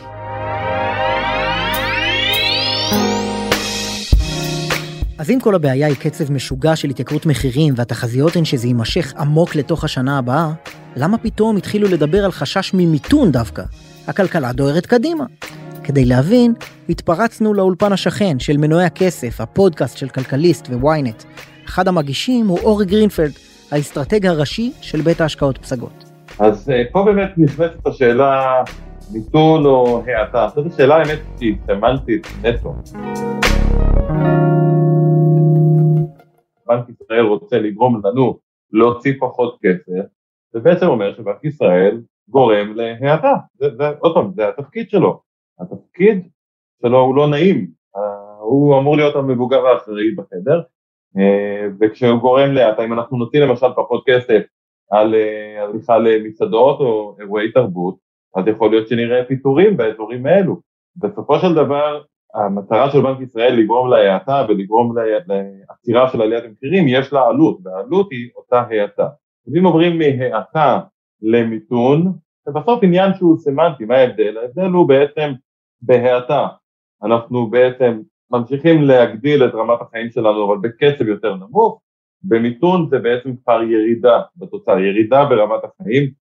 אז 5.21 5.29
אם 5.29 5.39
כל 5.41 5.55
הבעיה 5.55 5.87
היא 5.87 5.95
קצב 5.95 6.31
משוגע 6.31 6.75
של 6.75 6.89
התייקרות 6.89 7.25
מחירים 7.25 7.73
והתחזיות 7.77 8.35
הן 8.35 8.45
שזה 8.45 8.67
יימשך 8.67 9.13
עמוק 9.17 9.55
לתוך 9.55 9.83
השנה 9.83 10.17
הבאה, 10.17 10.51
למה 10.95 11.17
פתאום 11.17 11.57
התחילו 11.57 11.87
לדבר 11.87 12.25
על 12.25 12.31
חשש 12.31 12.73
ממיתון 12.73 13.31
דווקא? 13.31 13.63
הכלכלה 14.07 14.53
דוהרת 14.53 14.85
קדימה. 14.85 15.25
כדי 15.83 16.05
להבין, 16.05 16.53
התפרצנו 16.89 17.53
לאולפן 17.53 17.93
השכן 17.93 18.39
של 18.39 18.57
מנועי 18.57 18.85
הכסף, 18.85 19.41
הפודקאסט 19.41 19.97
של 19.97 20.09
כלכליסט 20.09 20.69
וויינט. 20.69 21.23
אחד 21.65 21.87
המגישים 21.87 22.47
הוא 22.47 22.59
אורי 22.59 22.85
גרינפלד, 22.85 23.31
האסטרטג 23.71 24.25
הראשי 24.25 24.71
של 24.81 25.01
בית 25.01 25.21
ההשקעות 25.21 25.57
פסגות. 25.57 26.11
אז 26.39 26.69
אה, 26.69 26.83
פה 26.91 27.03
באמת 27.05 27.29
נכנסת 27.37 27.87
השאלה 27.87 28.63
מיתון 29.11 29.65
או 29.65 30.03
האטה. 30.07 30.47
זאת 30.55 30.65
שאלה 30.77 30.95
האמת 30.95 31.19
שהיא 31.39 31.55
סמנטית 31.67 32.27
נטו. 32.43 32.75
בנק 36.71 36.89
ישראל 36.89 37.25
רוצה 37.25 37.59
לגרום 37.59 38.01
לנו 38.05 38.39
להוציא 38.71 39.13
פחות 39.19 39.57
כסף, 39.61 40.05
זה 40.53 40.59
בעצם 40.59 40.87
אומר 40.87 41.15
שבנק 41.15 41.43
ישראל 41.43 42.01
גורם 42.29 42.73
להאטה, 42.75 43.33
עוד 43.99 44.13
פעם, 44.13 44.31
זה 44.35 44.47
התפקיד 44.47 44.89
שלו, 44.89 45.21
התפקיד 45.59 46.27
שלו 46.81 46.99
הוא 46.99 47.15
לא 47.15 47.27
נעים, 47.27 47.67
הוא 48.39 48.79
אמור 48.79 48.97
להיות 48.97 49.15
המבוגר 49.15 49.67
האחראי 49.67 50.11
בחדר, 50.15 50.61
אה, 51.17 51.67
וכשהוא 51.79 52.19
גורם 52.19 52.51
להאטה, 52.51 52.85
אם 52.85 52.93
אנחנו 52.93 53.17
נוציא 53.17 53.39
למשל 53.39 53.67
פחות 53.75 54.03
כסף 54.05 54.41
על 54.91 55.15
הליכה 55.57 55.97
למסעדות 55.97 56.79
או 56.79 57.15
אירועי 57.19 57.51
תרבות, 57.51 57.95
אז 58.35 58.47
יכול 58.47 58.69
להיות 58.69 58.87
שנראה 58.87 59.25
פיטורים 59.25 59.77
באזורים 59.77 60.25
האלו. 60.25 60.59
בסופו 60.95 61.39
של 61.39 61.53
דבר, 61.53 62.01
המטרה 62.33 62.91
של 62.91 63.01
בנק 63.01 63.19
ישראל 63.21 63.53
לגרום 63.53 63.89
להאטה 63.89 64.45
ולגרום 64.49 64.95
לעצירה 64.97 66.09
של 66.09 66.21
עליית 66.21 66.43
המחירים, 66.43 66.85
יש 66.87 67.13
לה 67.13 67.27
עלות, 67.27 67.57
והעלות 67.63 68.11
היא 68.11 68.29
אותה 68.35 68.61
האטה. 68.69 69.07
אז 69.47 69.55
אם 69.55 69.65
עוברים 69.65 69.99
מהאטה 69.99 70.79
למיתון, 71.21 72.13
זה 72.45 72.51
בסוף 72.51 72.83
עניין 72.83 73.13
שהוא 73.13 73.37
סמנטי, 73.37 73.85
מה 73.85 73.95
ההבדל? 73.95 74.37
ההבדל 74.37 74.69
הוא 74.69 74.87
בעצם 74.87 75.31
בהאטה. 75.81 76.47
אנחנו 77.03 77.47
בעצם 77.47 77.99
ממשיכים 78.31 78.81
להגדיל 78.81 79.45
את 79.45 79.53
רמת 79.53 79.81
החיים 79.81 80.09
שלנו, 80.09 80.47
אבל 80.47 80.57
בקצב 80.61 81.07
יותר 81.07 81.35
נמוך, 81.35 81.81
במיתון 82.23 82.87
זה 82.89 82.99
בעצם 82.99 83.35
כבר 83.43 83.63
ירידה 83.63 84.21
בתוצאה, 84.37 84.79
ירידה 84.79 85.25
ברמת 85.25 85.59
החיים, 85.63 86.20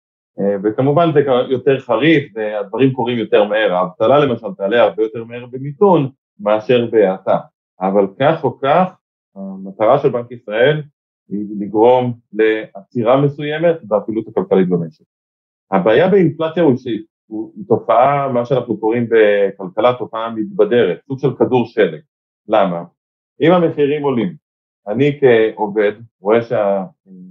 וכמובן 0.64 1.12
זה 1.14 1.20
יותר 1.48 1.80
חריף 1.80 2.32
והדברים 2.34 2.92
קורים 2.92 3.18
יותר 3.18 3.44
מהר, 3.44 3.72
האבטלה 3.72 4.18
למשל 4.18 4.46
תעלה 4.56 4.82
הרבה 4.82 5.02
יותר 5.02 5.24
מהר 5.24 5.46
במיתון 5.46 6.10
מאשר 6.40 6.86
בהאטה, 6.90 7.38
אבל 7.80 8.06
כך 8.20 8.44
או 8.44 8.58
כך 8.58 8.96
המטרה 9.36 9.98
של 9.98 10.08
בנק 10.08 10.30
ישראל 10.30 10.82
היא 11.28 11.46
לגרום 11.60 12.12
לעצירה 12.32 13.20
מסוימת 13.20 13.84
בפעילות 13.84 14.28
הכלכלית 14.28 14.68
במשק. 14.68 15.04
הבעיה 15.70 16.08
באינפלציה 16.08 16.62
הוא 16.62 16.76
שהיא 16.76 17.64
תופעה, 17.68 18.28
מה 18.32 18.44
שאנחנו 18.44 18.76
קוראים 18.76 19.08
בכלכלה 19.08 19.92
תופעה 19.98 20.30
מתבדרת, 20.30 21.00
סוג 21.06 21.18
של 21.18 21.36
כדור 21.38 21.66
שלג. 21.66 22.00
למה? 22.48 22.84
אם 23.40 23.52
המחירים 23.52 24.02
עולים, 24.02 24.34
אני 24.88 25.20
כעובד 25.20 25.92
רואה 26.20 26.42
שה... 26.42 26.84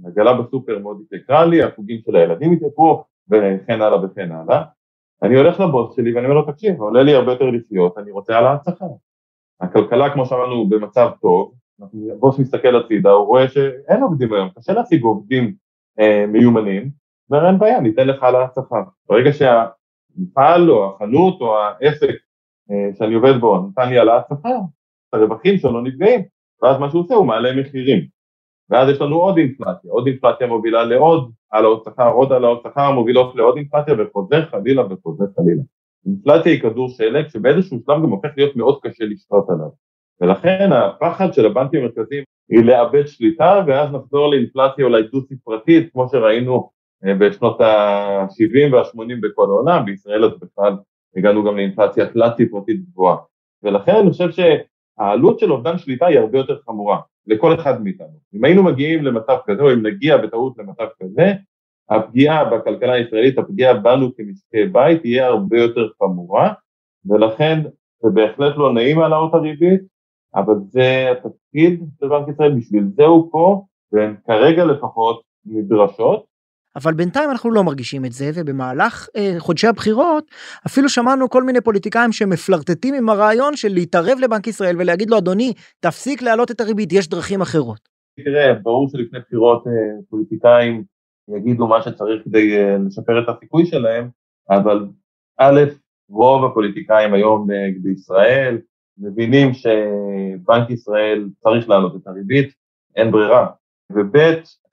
עגלה 0.06 0.42
בסופר 0.42 0.78
מאוד 0.78 1.00
התייקרה 1.06 1.44
לי, 1.44 1.62
החוגים 1.62 2.00
של 2.06 2.16
הילדים 2.16 2.52
התייקרו 2.52 3.04
וכן 3.30 3.80
הלאה 3.80 4.04
וכן 4.04 4.32
הלאה. 4.32 4.62
אני 5.22 5.36
הולך 5.36 5.60
לבוס 5.60 5.96
שלי 5.96 6.14
ואני 6.14 6.26
אומר 6.26 6.36
לו, 6.36 6.52
תקשיב, 6.52 6.80
עולה 6.80 7.02
לי 7.02 7.14
הרבה 7.14 7.32
יותר 7.32 7.50
לחיות, 7.50 7.98
אני 7.98 8.10
רוצה 8.10 8.34
העלאת 8.34 8.64
שכר. 8.64 8.86
הכלכלה, 9.60 10.14
כמו 10.14 10.26
שאמרנו, 10.26 10.68
במצב 10.68 11.10
טוב, 11.20 11.54
הבוס 12.12 12.38
מסתכל 12.38 12.76
הצידה, 12.76 13.10
הוא 13.10 13.26
רואה 13.26 13.48
שאין 13.48 14.02
עובדים 14.02 14.32
היום, 14.32 14.48
קשה 14.58 14.72
להשיג 14.72 15.02
עובדים 15.02 15.54
אה, 16.00 16.24
מיומנים, 16.28 16.90
אומר 17.30 17.46
אין 17.46 17.58
בעיה, 17.58 17.80
ניתן 17.80 18.06
לך 18.06 18.22
העלאת 18.22 18.54
שכר. 18.54 18.82
ברגע 19.08 19.30
שהמפעל 19.32 20.70
או 20.70 20.94
החנות 20.94 21.40
או 21.40 21.58
העסק 21.58 22.14
אה, 22.70 22.90
שאני 22.94 23.14
עובד 23.14 23.40
בו 23.40 23.68
נתן 23.68 23.88
לי 23.88 23.98
העלאת 23.98 24.24
שכר, 24.28 24.58
הרווחים 25.12 25.58
שלו 25.58 25.80
נפגעים, 25.80 26.20
ואז 26.62 26.78
מה 26.80 26.90
שהוא 26.90 27.02
עושה 27.02 27.14
הוא 27.14 27.26
מעלה 27.26 27.56
מחירים. 27.60 28.06
ואז 28.70 28.88
יש 28.88 29.00
לנו 29.00 29.16
עוד 29.16 29.36
אינפלציה, 29.38 29.90
עוד 29.90 30.06
אינפלציה 30.06 30.46
מובילה 30.46 30.84
לעוד 30.84 31.30
העלאות 31.52 31.84
שכר, 31.84 32.12
עוד 32.12 32.32
העלאות 32.32 32.62
שכר 32.62 32.90
מובילות 32.90 33.34
לעוד 33.36 33.56
אינפלציה 33.56 33.94
וחוזר 33.98 34.46
חלילה 34.46 34.82
וחוזר 34.90 35.24
חלילה. 35.36 35.62
אינפלציה 36.06 36.52
היא 36.52 36.60
כדור 36.60 36.88
שלג 36.88 37.28
שבאיזשהו 37.28 37.78
שלב 37.86 38.02
גם 38.02 38.10
הופך 38.10 38.28
להיות 38.36 38.56
מאוד 38.56 38.78
קשה 38.82 39.04
לשלוט 39.04 39.50
עליו. 39.50 39.68
ולכן 40.20 40.72
הפחד 40.72 41.32
של 41.32 41.46
הבנקים 41.46 41.80
המרכזיים 41.80 42.24
היא 42.50 42.64
לאבד 42.64 43.06
שליטה 43.06 43.64
ואז 43.66 43.90
נחזור 43.92 44.30
לאינפלציה 44.30 44.84
אולי 44.84 45.02
דו 45.02 45.20
ספרתית 45.20 45.92
כמו 45.92 46.08
שראינו 46.08 46.70
אה, 47.04 47.14
בשנות 47.14 47.60
ה-70 47.60 48.74
וה-80 48.74 49.20
בכל 49.22 49.44
העולם, 49.44 49.84
בישראל 49.84 50.24
אז 50.24 50.30
בכלל 50.40 50.72
הגענו 51.16 51.44
גם 51.44 51.56
לאינפלציה 51.56 52.06
תלת 52.06 52.32
ספרתית 52.36 52.80
גבוהה. 52.90 53.16
ולכן 53.62 53.96
אני 53.96 54.10
חושב 54.10 54.30
שהעלות 55.00 55.38
של 55.38 55.52
אובדן 55.52 55.78
שליטה 55.78 56.06
היא 56.06 56.18
הרבה 56.18 56.38
יותר 56.38 56.58
חמורה. 56.66 57.00
לכל 57.26 57.54
אחד 57.54 57.82
מאיתנו. 57.82 58.18
אם 58.34 58.44
היינו 58.44 58.62
מגיעים 58.62 59.04
למצב 59.04 59.36
כזה, 59.46 59.62
או 59.62 59.72
אם 59.72 59.86
נגיע 59.86 60.16
בטעות 60.16 60.58
למצב 60.58 60.86
כזה, 61.02 61.32
הפגיעה 61.90 62.44
בכלכלה 62.44 62.92
הישראלית, 62.92 63.38
הפגיעה 63.38 63.74
בנו 63.74 64.16
כמשקי 64.16 64.64
בית, 64.72 65.00
תהיה 65.00 65.26
הרבה 65.26 65.58
יותר 65.58 65.88
חמורה, 65.98 66.52
ולכן 67.06 67.60
זה 68.02 68.10
בהחלט 68.14 68.56
לא 68.56 68.72
נעים 68.72 68.98
העלאות 68.98 69.34
הריבית, 69.34 69.80
אבל 70.34 70.54
זה 70.68 71.12
התפקיד 71.12 71.84
של 72.00 72.08
בנק 72.08 72.28
ישראל, 72.28 72.52
בשביל 72.52 72.84
זה 72.96 73.04
הוא 73.04 73.28
פה, 73.32 73.64
והן 73.92 74.14
כרגע 74.26 74.64
לפחות 74.64 75.22
נדרשות. 75.46 76.24
אבל 76.76 76.94
בינתיים 76.94 77.30
אנחנו 77.30 77.50
לא 77.50 77.64
מרגישים 77.64 78.04
את 78.04 78.12
זה 78.12 78.30
ובמהלך 78.34 79.08
אה, 79.16 79.34
חודשי 79.38 79.66
הבחירות 79.66 80.30
אפילו 80.66 80.88
שמענו 80.88 81.30
כל 81.30 81.42
מיני 81.42 81.60
פוליטיקאים 81.60 82.12
שמפלרטטים 82.12 82.94
עם 82.94 83.08
הרעיון 83.08 83.56
של 83.56 83.68
להתערב 83.68 84.18
לבנק 84.20 84.46
ישראל 84.46 84.76
ולהגיד 84.78 85.10
לו 85.10 85.18
אדוני 85.18 85.52
תפסיק 85.80 86.22
להעלות 86.22 86.50
את 86.50 86.60
הריבית 86.60 86.92
יש 86.92 87.08
דרכים 87.08 87.40
אחרות. 87.40 87.88
תראה 88.16 88.54
ברור 88.54 88.88
שלפני 88.88 89.20
בחירות 89.20 89.66
אה, 89.66 89.72
פוליטיקאים 90.10 90.84
יגידו 91.36 91.66
מה 91.66 91.82
שצריך 91.82 92.24
כדי 92.24 92.58
אה, 92.58 92.76
לשפר 92.86 93.24
את 93.24 93.28
הסיכוי 93.28 93.66
שלהם 93.66 94.08
אבל 94.50 94.86
א' 95.38 95.60
רוב 96.08 96.44
הפוליטיקאים 96.44 97.14
היום 97.14 97.50
אה, 97.50 97.56
בישראל 97.82 98.58
מבינים 98.98 99.52
שבנק 99.54 100.70
ישראל 100.70 101.28
צריך 101.42 101.68
להעלות 101.68 101.96
את 101.96 102.06
הריבית 102.06 102.54
אין 102.96 103.10
ברירה 103.10 103.46
וב' 103.92 104.16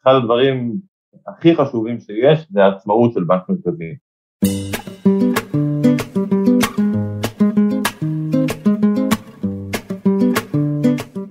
אחד 0.04 0.12
הדברים 0.16 0.74
הכי 1.28 1.56
חשובים 1.56 2.00
שיש 2.00 2.48
זה 2.52 2.64
העצמאות 2.64 3.14
של 3.14 3.24
בנק 3.24 3.42
מרכזי. 3.50 3.96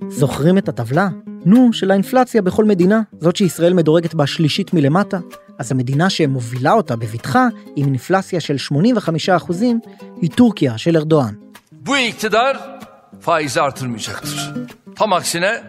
זוכרים 0.09 0.57
את 0.57 0.69
הטבלה? 0.69 1.07
נו, 1.45 1.73
של 1.73 1.91
האינפלציה 1.91 2.41
בכל 2.41 2.65
מדינה, 2.65 3.01
זאת 3.19 3.35
שישראל 3.35 3.73
מדורגת 3.73 4.13
בה 4.13 4.27
שלישית 4.27 4.73
מלמטה. 4.73 5.19
אז 5.59 5.71
המדינה 5.71 6.09
שמובילה 6.09 6.73
אותה 6.73 6.95
בבטחה, 6.95 7.47
עם 7.75 7.85
אינפלציה 7.85 8.39
של 8.39 8.55
85%, 8.55 9.53
היא 10.21 10.29
טורקיה 10.35 10.77
של 10.77 10.97
ארדואן. 10.97 11.33
Bu 11.87 11.97
iktidar 11.97 12.79
faizi 13.19 13.61
artırmayacaktır. 13.61 14.53
Tam 14.95 15.13
aksine 15.13 15.61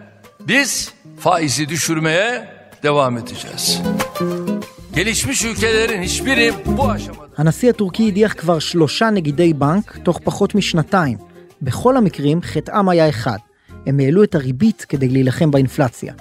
biz 0.47 0.93
faizi 1.19 1.69
düşürmeye 1.69 2.58
devam 2.83 3.17
edeceğiz. 3.17 3.81
gelişmiş 4.93 5.45
ülkelerin 5.45 6.01
hiçbiri 6.01 6.51
bu 6.65 6.91
aşamada... 6.91 7.29
הנשיא 7.37 7.69
הטורקי 7.69 8.07
הדיח 8.07 8.33
כבר 8.37 8.59
שלושה 8.59 9.09
נגידי 9.09 9.53
בנק 9.53 9.97
תוך 10.03 10.19
פחות 10.23 10.55
משנתיים. 10.55 11.17
בכל 11.61 11.97
המקרים 11.97 12.41
חטאם 12.41 12.89
היה 12.89 13.09
אחד, 13.09 13.37
הם 13.87 13.99
העלו 13.99 14.23
את 14.23 14.35
הריבית 14.35 14.85
כדי 14.89 15.09
להילחם 15.09 15.51
באינפלציה. 15.51 16.13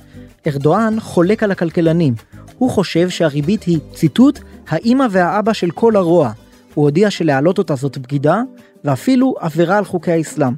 ארדואן 0.46 1.00
חולק 1.00 1.42
על 1.42 1.50
הכלכלנים, 1.50 2.14
הוא 2.58 2.70
חושב 2.70 3.08
שהריבית 3.08 3.62
היא, 3.62 3.78
ציטוט, 3.94 4.38
האימא 4.68 5.06
והאבא 5.10 5.52
של 5.52 5.70
כל 5.70 5.96
הרוע. 5.96 6.32
הוא 6.74 6.84
הודיע 6.84 7.10
שלהעלות 7.10 7.58
אותה 7.58 7.74
זאת 7.74 7.98
בגידה, 7.98 8.42
ואפילו 8.84 9.34
עבירה 9.40 9.78
על 9.78 9.84
חוקי 9.84 10.12
האסלאם. 10.12 10.52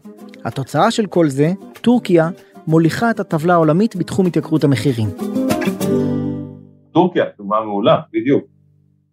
התוצאה 0.45 0.91
של 0.91 1.07
כל 1.07 1.29
זה, 1.29 1.53
טורקיה 1.81 2.29
מוליכה 2.67 3.11
את 3.11 3.21
הטבלה 3.21 3.55
העולמית 3.55 3.97
בתחום 3.97 4.27
התייקרות 4.27 4.65
המחירים. 4.65 5.40
טורקיה, 6.93 7.25
דוגמה 7.39 7.61
מעולה, 7.65 8.01
בדיוק. 8.13 8.45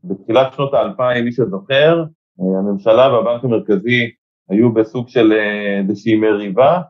בתחילת 0.03 0.53
שנות 0.53 0.73
האלפיים, 0.73 1.25
מי 1.25 1.31
שזוכר, 1.31 2.03
הממשלה 2.39 3.13
והבנק 3.13 3.43
המרכזי 3.43 4.11
היו 4.49 4.73
בסוג 4.73 5.09
של 5.09 5.33
אה, 5.33 5.79
איזושהי 5.79 6.15
מריבה 6.15 6.81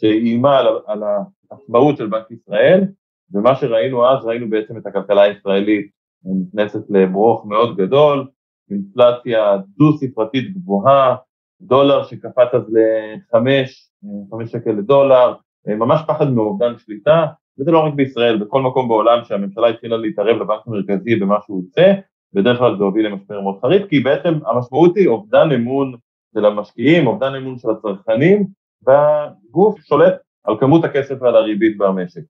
שאיימה 0.00 0.58
על, 0.58 0.66
על 0.86 1.02
העצמאות 1.50 1.96
של 1.96 2.06
בנק 2.06 2.30
ישראל, 2.30 2.80
ומה 3.32 3.56
שראינו 3.56 4.06
אז, 4.06 4.24
ראינו 4.24 4.50
בעצם 4.50 4.76
את 4.76 4.86
הכלכלה 4.86 5.22
הישראלית 5.22 5.90
נכנסת 6.24 6.90
לברוך 6.90 7.46
מאוד 7.46 7.76
גדול, 7.76 8.28
אינפלציה 8.70 9.56
דו-ספרתית 9.76 10.54
גבוהה, 10.54 11.16
דולר 11.60 12.04
שקפץ 12.04 12.48
אז 12.52 12.62
לחמש, 12.62 13.90
אה, 14.04 14.10
חמש 14.30 14.52
שקל 14.52 14.70
לדולר, 14.70 15.34
אה, 15.68 15.74
ממש 15.74 16.00
פחד 16.06 16.30
מאובדן 16.30 16.78
שליטה, 16.78 17.26
וזה 17.58 17.70
לא 17.70 17.78
רק 17.78 17.94
בישראל, 17.94 18.36
בכל 18.36 18.62
מקום 18.62 18.88
בעולם 18.88 19.24
שהממשלה 19.24 19.68
התחילה 19.68 19.96
להתערב 19.96 20.36
לבנק 20.36 20.60
המרכזי 20.66 21.16
במה 21.16 21.36
שהוא 21.46 21.62
יוצא, 21.62 21.92
בדרך 22.32 22.58
כלל 22.58 22.76
זה 22.78 22.84
הוביל 22.84 23.06
למשבר 23.06 23.40
מאוד 23.40 23.58
חריף, 23.62 23.86
כי 23.88 24.00
בעצם 24.00 24.34
המשמעות 24.46 24.96
היא 24.96 25.08
אובדן 25.08 25.52
אמון 25.52 25.94
של 26.34 26.44
המשקיעים, 26.44 27.06
אובדן 27.06 27.34
אמון 27.34 27.58
של 27.58 27.68
הצרכנים, 27.70 28.46
והגוף 28.86 29.80
שולט 29.80 30.14
על 30.44 30.56
כמות 30.60 30.84
הכסף 30.84 31.14
ועל 31.20 31.36
הריבית 31.36 31.78
במשק. 31.78 32.20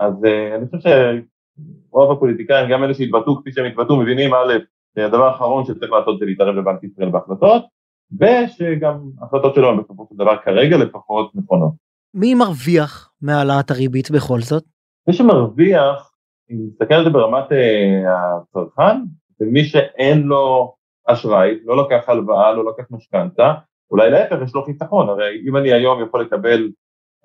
אז 0.00 0.24
uh, 0.24 0.56
אני 0.56 0.66
חושב 0.66 0.90
שרוב 1.90 2.12
הפוליטיקאים, 2.12 2.70
גם 2.70 2.84
אלה 2.84 2.94
שהתבטאו 2.94 3.36
כפי 3.36 3.52
שהם 3.52 3.64
התבטאו, 3.64 3.96
מבינים 3.96 4.34
א', 4.34 4.54
שהדבר 4.94 5.24
האחרון 5.24 5.64
שצריך 5.64 5.92
לעשות 5.92 6.18
זה 6.18 6.24
להתערב 6.26 6.54
לבנק 6.54 6.84
ישראל 6.84 7.10
בהחלטות, 7.10 7.62
ושגם 8.12 9.00
ההחלטות 9.20 9.54
שלו 9.54 9.68
הן 9.68 9.78
בסופו 9.82 10.06
של 10.10 10.16
דבר 10.16 10.36
כרגע 10.36 10.76
לפחות 10.76 11.30
נכונות. 11.34 11.87
מי 12.14 12.34
מרוויח 12.34 13.12
מהעלאת 13.22 13.70
הריבית 13.70 14.10
בכל 14.10 14.40
זאת? 14.40 14.64
מי 15.08 15.14
שמרוויח, 15.14 16.12
אם 16.50 16.56
נסתכל 16.68 16.94
על 16.94 17.04
זה 17.04 17.10
ברמת 17.10 17.52
אה, 17.52 18.12
הצרכן, 18.36 19.00
זה 19.38 19.46
מי 19.46 19.64
שאין 19.64 20.22
לו 20.22 20.74
אשראי, 21.06 21.58
לא 21.64 21.76
לוקח 21.76 22.04
הלוואה, 22.06 22.52
לא 22.52 22.64
לוקח 22.64 22.84
משכנתה, 22.90 23.54
אולי 23.90 24.10
להפך 24.10 24.36
יש 24.44 24.54
לו 24.54 24.64
חיסכון, 24.64 25.08
הרי 25.08 25.42
אם 25.48 25.56
אני 25.56 25.72
היום 25.72 26.02
יכול 26.02 26.22
לקבל 26.22 26.70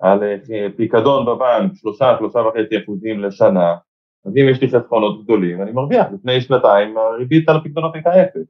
על 0.00 0.22
אה, 0.22 0.66
פיקדון 0.76 1.26
בבנק 1.26 1.72
שלושה, 1.74 2.16
שלושה 2.18 2.38
וחצי 2.38 2.78
אחוזים 2.84 3.20
לשנה, 3.20 3.74
אז 4.24 4.32
אם 4.36 4.48
יש 4.50 4.60
לי 4.60 4.68
חסכונות 4.68 5.24
גדולים, 5.24 5.62
אני 5.62 5.72
מרוויח. 5.72 6.06
לפני 6.14 6.40
שנתיים 6.40 6.98
הריבית 6.98 7.48
על 7.48 7.56
הפיקדונות 7.56 7.94
הייתה 7.94 8.22
אפס. 8.22 8.46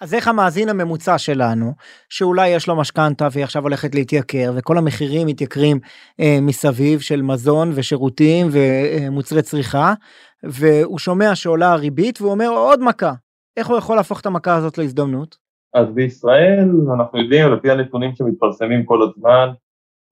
אז 0.00 0.14
איך 0.14 0.28
המאזין 0.28 0.68
הממוצע 0.68 1.18
שלנו, 1.18 1.72
שאולי 2.08 2.48
יש 2.48 2.68
לו 2.68 2.76
משכנתה 2.76 3.28
והיא 3.32 3.44
עכשיו 3.44 3.62
הולכת 3.62 3.94
להתייקר, 3.94 4.52
וכל 4.56 4.78
המחירים 4.78 5.26
מתייקרים 5.26 5.78
אה, 6.20 6.38
מסביב 6.42 7.00
של 7.00 7.22
מזון 7.22 7.70
ושירותים 7.74 8.46
ומוצרי 8.52 9.42
צריכה, 9.42 9.94
והוא 10.42 10.98
שומע 10.98 11.34
שעולה 11.34 11.72
הריבית 11.72 12.20
והוא 12.20 12.32
אומר 12.32 12.48
עוד 12.48 12.80
מכה. 12.82 13.12
איך 13.56 13.66
הוא 13.66 13.78
יכול 13.78 13.96
להפוך 13.96 14.20
את 14.20 14.26
המכה 14.26 14.56
הזאת 14.56 14.78
להזדמנות? 14.78 15.36
אז 15.74 15.86
בישראל, 15.94 16.68
אנחנו 16.94 17.18
יודעים, 17.18 17.52
לפי 17.52 17.70
הנתונים 17.70 18.14
שמתפרסמים 18.14 18.84
כל 18.84 19.02
הזמן, 19.02 19.48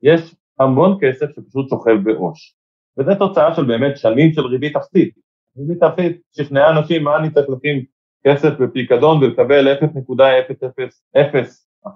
יש 0.03 0.35
המון 0.61 0.98
כסף 1.01 1.27
שפשוט 1.37 1.68
שוכב 1.68 1.96
בעו"ש. 2.05 2.55
וזה 2.98 3.14
תוצאה 3.14 3.55
של 3.55 3.64
באמת 3.64 3.96
שנים 3.96 4.33
של 4.33 4.46
ריבית 4.46 4.77
אפסית. 4.77 5.14
ריבית 5.59 5.83
אפסית 5.83 6.20
שכנעה 6.37 6.79
אנשים 6.79 7.05
מה 7.05 7.16
אני 7.16 7.31
צריך 7.31 7.46
לשים 7.51 7.85
כסף 8.26 8.52
בפיקדון 8.61 9.22
ולקבל 9.22 9.76
0.001% 9.76 11.90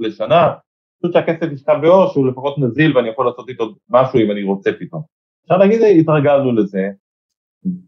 לשנה, 0.00 0.54
פשוט 0.98 1.12
שהכסף 1.12 1.52
ישכב 1.52 1.78
בעו"ש 1.82 2.12
שהוא 2.12 2.26
לפחות 2.26 2.58
נזיל 2.58 2.96
ואני 2.96 3.08
יכול 3.08 3.26
לעשות 3.26 3.48
איתו 3.48 3.74
משהו 3.90 4.18
אם 4.18 4.30
אני 4.30 4.42
רוצה 4.42 4.70
פתאום. 4.78 5.02
אפשר 5.42 5.56
להגיד 5.56 5.80
התרגלנו 6.00 6.52
לזה, 6.52 6.88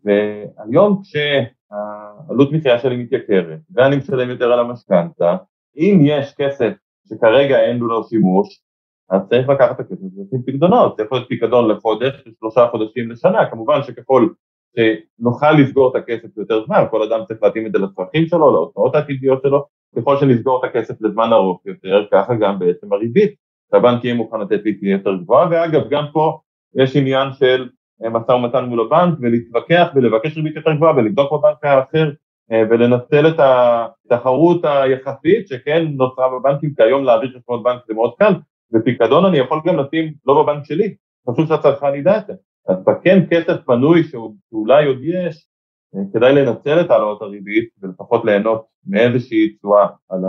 והיום 0.05 1.03
כשהעלות 1.03 2.53
מחיה 2.53 2.79
שלי 2.79 2.97
מתייקרת 2.97 3.59
ואני 3.75 3.97
משלם 3.97 4.31
יותר 4.31 4.53
על 4.53 4.59
המשכנתה, 4.59 5.37
אם 5.77 5.99
יש 6.03 6.35
כסף 6.35 6.73
שכרגע 7.09 7.61
אין 7.61 7.79
לו 7.79 8.05
שימוש, 8.05 8.63
אז 9.11 9.21
צריך 9.29 9.49
לקחת 9.49 9.81
את 9.81 9.81
הכסף 9.81 10.03
ולשים 10.03 10.43
פקדונות, 10.47 10.97
זה 10.97 11.03
יכול 11.03 11.19
להיות 11.19 11.29
פיקדון 11.29 11.71
לחודש, 11.71 12.25
שלושה 12.39 12.69
חודשים 12.71 13.11
לשנה, 13.11 13.51
כמובן 13.51 13.83
שככל 13.83 14.29
שנוכל 14.79 15.53
לסגור 15.53 15.91
את 15.91 16.03
הכסף 16.03 16.37
יותר 16.37 16.65
זמן, 16.67 16.85
כל 16.91 17.03
אדם 17.03 17.21
צריך 17.29 17.43
להתאים 17.43 17.67
את 17.67 17.73
זה 17.73 17.79
לצרכים 17.79 18.27
שלו, 18.27 18.53
להוצאות 18.53 18.95
העתידיות 18.95 19.43
שלו, 19.43 19.65
ככל 19.97 20.17
שנסגור 20.17 20.65
את 20.65 20.71
הכסף 20.71 20.95
לזמן 21.01 21.33
ארוך 21.33 21.61
יותר, 21.67 22.07
ככה 22.13 22.35
גם 22.35 22.59
בעצם 22.59 22.93
הריבית 22.93 23.35
שהבנק 23.71 24.05
יהיה 24.05 24.15
מוכן 24.15 24.41
לתת 24.41 24.65
לי 24.65 24.75
תהיה 24.75 24.93
יותר 24.93 25.15
גבוהה, 25.15 25.49
ואגב 25.51 25.89
גם 25.91 26.05
פה 26.13 26.41
יש 26.75 26.97
עניין 26.97 27.33
של 27.33 27.69
אה, 28.05 28.11
משא 28.11 28.33
ומתן 28.33 28.65
מול 28.65 28.81
הבנק 28.81 29.19
ולהתווכח 29.21 29.89
ולבקש 29.95 30.37
ריבית 30.37 30.57
יותר 30.57 30.73
גבוהה 30.73 30.97
ולבדוק 30.97 31.33
בבנק 31.33 31.65
האחר 31.65 32.11
אה, 32.53 32.63
ולנצל 32.71 33.29
את 33.29 33.37
התחרות 33.39 34.65
היחסית 34.65 35.49
שכן 35.49 35.87
נוצרה 35.89 36.29
בבנקים, 36.29 36.75
כי 36.75 36.83
היום 36.83 37.05
להעביר 37.05 37.31
חשבונות 37.39 37.63
בנק 37.63 37.81
זה 37.89 37.95
מאוד 37.95 38.13
קל, 38.19 38.33
ופיקדון 38.75 39.25
אני 39.25 39.39
יכול 39.39 39.61
גם 39.67 39.77
לשים 39.77 40.13
לא 40.27 40.43
בבנק 40.43 40.65
שלי, 40.65 40.95
חשוב 41.31 41.49
שהצרכן 41.49 41.95
ידע 41.95 42.19
את 42.19 42.27
זה. 42.27 42.33
אז 42.69 42.77
בכן 42.87 43.19
כסף 43.31 43.57
פנוי 43.67 44.05
שאולי 44.05 44.87
עוד 44.87 44.99
יש, 45.03 45.49
אה, 45.95 46.01
כדאי 46.13 46.33
לנצל 46.33 46.81
את 46.81 46.91
העלאות 46.91 47.23
הריבית 47.23 47.69
ולפחות 47.83 48.25
ליהנות 48.25 48.67
מאיזושהי 48.87 49.57
תשואה 49.57 49.87
על 50.09 50.21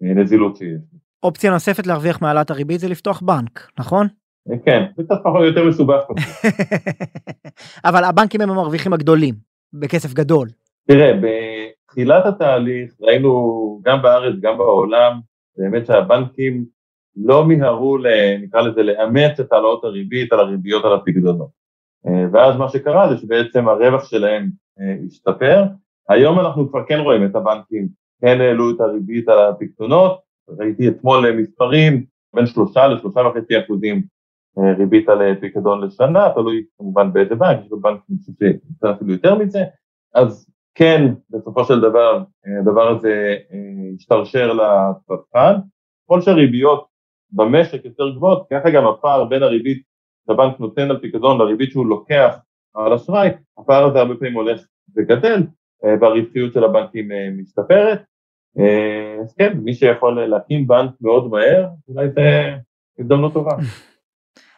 הנזילות 0.00 0.56
שיש. 0.56 0.80
אופציה 1.22 1.50
נוספת 1.50 1.86
להרוויח 1.86 2.22
מהעלאת 2.22 2.50
הריבית 2.50 2.80
זה 2.80 2.88
לפתוח 2.88 3.20
בנק, 3.20 3.68
נכון? 3.78 4.06
אה, 4.50 4.56
כן, 4.64 4.82
זה 4.96 5.02
קצת 5.02 5.14
פחות 5.24 5.44
יותר 5.46 5.68
מסובך. 5.68 6.02
אבל 7.88 8.04
הבנקים 8.04 8.40
הם 8.40 8.50
המרוויחים 8.50 8.92
הגדולים, 8.92 9.34
בכסף 9.72 10.12
גדול. 10.14 10.48
תראה, 10.88 11.12
בתחילת 11.12 12.26
התהליך 12.26 12.92
ראינו 13.00 13.32
גם 13.84 14.02
בארץ, 14.02 14.34
גם 14.40 14.58
בעולם, 14.58 15.20
באמת 15.56 15.86
שהבנקים 15.86 16.64
לא 17.16 17.44
מיהרו, 17.44 17.98
נקרא 18.42 18.60
לזה, 18.60 18.82
לאמץ 18.82 19.40
את 19.40 19.52
העלאות 19.52 19.84
הריבית 19.84 20.32
על 20.32 20.40
הריביות 20.40 20.84
על 20.84 20.92
הפקדונות. 20.92 21.48
אה, 22.06 22.24
ואז 22.32 22.56
מה 22.56 22.68
שקרה 22.68 23.08
זה 23.08 23.18
שבעצם 23.18 23.68
הרווח 23.68 24.04
שלהם 24.04 24.48
אה, 24.80 24.94
השתפר. 25.06 25.64
היום 26.08 26.40
אנחנו 26.40 26.70
כבר 26.70 26.84
כן 26.88 26.98
רואים 26.98 27.26
את 27.26 27.36
הבנקים, 27.36 27.88
כן 28.20 28.40
העלו 28.40 28.70
את 28.70 28.80
הריבית 28.80 29.28
על 29.28 29.38
הפקדונות, 29.38 30.20
ראיתי 30.48 30.88
אתמול 30.88 31.32
מספרים 31.32 32.04
בין 32.34 32.46
שלושה 32.46 32.88
לשלושה 32.88 33.20
וחצי 33.20 33.60
אחוזים 33.60 34.02
ריבית 34.78 35.08
על 35.08 35.34
פיקדון 35.40 35.84
לשנה, 35.84 36.28
תלוי 36.34 36.64
כמובן 36.78 37.12
באיזה 37.12 37.34
בנק, 37.34 37.60
יש 37.60 37.68
בבנקים 37.70 38.16
שיותר 38.24 38.92
אפילו 38.92 39.12
יותר 39.12 39.34
מזה, 39.34 39.64
אז 40.14 40.52
כן, 40.74 41.14
בסופו 41.30 41.64
של 41.64 41.80
דבר, 41.80 42.22
הדבר 42.60 42.88
הזה 42.88 43.36
השתרשר 43.94 44.52
לצרכן, 44.52 45.60
ככל 46.04 46.20
שהריביות 46.20 46.86
במשק 47.32 47.84
יותר 47.84 48.10
גבוהות, 48.10 48.46
ככה 48.50 48.70
גם 48.70 48.86
הפער 48.86 49.24
בין 49.24 49.42
הריבית 49.42 49.82
שהבנק 50.26 50.60
נותן 50.60 50.90
על 50.90 50.98
פיקדון 51.00 51.38
לריבית 51.38 51.70
שהוא 51.70 51.86
לוקח 51.86 52.36
על 52.74 52.92
אשראי, 52.92 53.28
הפער 53.58 53.84
הזה 53.84 53.98
הרבה 53.98 54.14
פעמים 54.14 54.34
הולך 54.34 54.60
וגדל, 54.96 55.42
והרווחיות 56.00 56.52
של 56.52 56.64
הבנקים 56.64 57.08
משתפרת. 57.38 58.02
אז 59.22 59.34
כן, 59.38 59.58
מי 59.62 59.74
שיכול 59.74 60.24
להקים 60.26 60.66
בנק 60.66 60.90
מאוד 61.00 61.30
מהר, 61.30 61.66
אולי 61.88 62.10
זה 62.10 62.54
הזדמנות 62.98 63.32
טובה. 63.32 63.56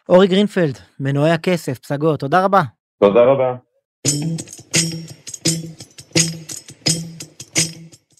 אורי 0.09 0.27
גרינפלד, 0.27 0.77
מנועי 0.99 1.31
הכסף, 1.31 1.79
פסגות, 1.79 2.19
תודה 2.19 2.45
רבה. 2.45 2.61
תודה 2.99 3.23
רבה. 3.23 3.55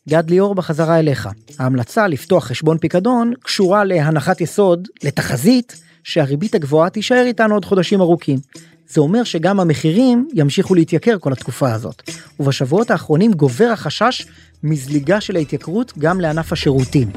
גד 0.10 0.30
ליאור 0.30 0.56
בחזרה 0.56 1.00
אליך. 1.00 1.30
ההמלצה 1.60 2.08
לפתוח 2.08 2.46
חשבון 2.46 2.78
פיקדון 2.78 3.34
קשורה 3.44 3.84
להנחת 3.84 4.42
יסוד, 4.42 4.88
לתחזית, 5.04 5.82
שהריבית 6.04 6.56
הגבוהה 6.56 6.90
תישאר 6.90 7.24
איתנו 7.26 7.54
עוד 7.54 7.66
חודשים 7.66 8.02
ארוכים. 8.02 8.40
זה 8.88 9.02
אומר 9.02 9.24
שגם 9.24 9.60
המחירים 9.60 10.28
ימשיכו 10.34 10.76
להתייקר 10.76 11.20
כל 11.20 11.34
התקופה 11.34 11.74
הזאת. 11.74 12.02
ובשבועות 12.40 12.92
האחרונים 12.92 13.34
גובר 13.34 13.70
החשש 13.74 14.26
מזליגה 14.64 15.22
של 15.22 15.36
ההתייקרות 15.36 15.94
גם 15.98 16.22
לענף 16.22 16.54
השירותים. 16.54 17.08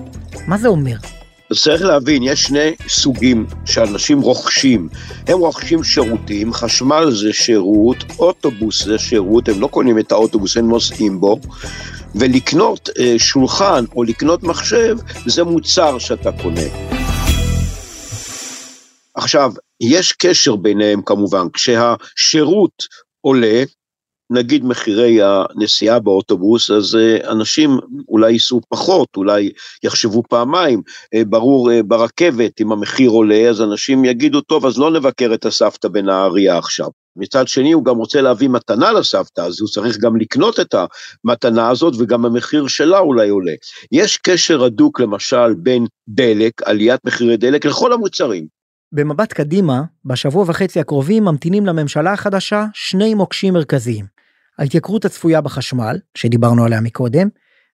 מה 0.46 0.58
זה 0.58 0.68
אומר? 0.68 0.96
צריך 1.54 1.82
להבין, 1.82 2.22
יש 2.22 2.42
שני 2.42 2.74
סוגים 2.88 3.46
שאנשים 3.64 4.20
רוכשים. 4.20 4.88
הם 5.26 5.38
רוכשים 5.38 5.84
שירותים, 5.84 6.52
חשמל 6.52 7.10
זה 7.10 7.32
שירות, 7.32 7.96
אוטובוס 8.18 8.84
זה 8.84 8.98
שירות, 8.98 9.48
הם 9.48 9.60
לא 9.60 9.66
קונים 9.66 9.98
את 9.98 10.12
האוטובוס, 10.12 10.56
הם 10.56 10.68
נוסעים 10.68 11.20
בו. 11.20 11.40
ולקנות 12.14 12.88
אה, 12.98 13.14
שולחן 13.18 13.84
או 13.96 14.04
לקנות 14.04 14.42
מחשב 14.42 14.96
זה 15.26 15.44
מוצר 15.44 15.98
שאתה 15.98 16.32
קונה. 16.42 16.60
עכשיו, 19.14 19.52
יש 19.80 20.12
קשר 20.12 20.56
ביניהם 20.56 21.02
כמובן, 21.02 21.46
כשהשירות 21.52 22.84
עולה, 23.20 23.62
נגיד 24.30 24.64
מחירי 24.64 25.18
הנסיעה 25.22 26.00
באוטובוס, 26.00 26.70
אז 26.70 26.96
אה, 26.96 27.30
אנשים 27.32 27.78
אולי 28.08 28.32
ייסעו 28.32 28.60
פחות, 28.68 29.08
אולי 29.16 29.52
יחשבו 29.82 30.22
פעמיים. 30.28 30.82
אה, 31.14 31.24
ברור, 31.24 31.72
אה, 31.72 31.82
ברכבת, 31.82 32.60
אם 32.60 32.72
המחיר 32.72 33.10
עולה, 33.10 33.48
אז 33.48 33.62
אנשים 33.62 34.04
יגידו, 34.04 34.40
טוב, 34.40 34.66
אז 34.66 34.78
לא 34.78 34.90
נבקר 34.90 35.34
את 35.34 35.46
הסבתא 35.46 35.88
בנהריה 35.88 36.58
עכשיו. 36.58 36.88
מצד 37.16 37.48
שני, 37.48 37.72
הוא 37.72 37.84
גם 37.84 37.96
רוצה 37.96 38.20
להביא 38.20 38.48
מתנה 38.48 38.92
לסבתא, 38.92 39.40
אז 39.40 39.60
הוא 39.60 39.68
צריך 39.68 39.98
גם 39.98 40.16
לקנות 40.16 40.60
את 40.60 40.74
המתנה 41.24 41.68
הזאת, 41.70 41.94
וגם 41.98 42.24
המחיר 42.24 42.66
שלה 42.66 42.98
אולי 42.98 43.28
עולה. 43.28 43.52
יש 43.92 44.16
קשר 44.16 44.64
הדוק, 44.64 45.00
למשל, 45.00 45.54
בין 45.54 45.86
דלק, 46.08 46.62
עליית 46.62 47.00
מחירי 47.04 47.36
דלק, 47.36 47.66
לכל 47.66 47.92
המוצרים. 47.92 48.46
במבט 48.92 49.32
קדימה, 49.32 49.82
בשבוע 50.04 50.44
וחצי 50.48 50.80
הקרובים 50.80 51.24
ממתינים 51.24 51.66
לממשלה 51.66 52.12
החדשה 52.12 52.64
שני 52.74 53.14
מוקשים 53.14 53.54
מרכזיים. 53.54 54.17
ההתייקרות 54.58 55.04
הצפויה 55.04 55.40
בחשמל, 55.40 55.98
שדיברנו 56.14 56.64
עליה 56.64 56.80
מקודם, 56.80 57.28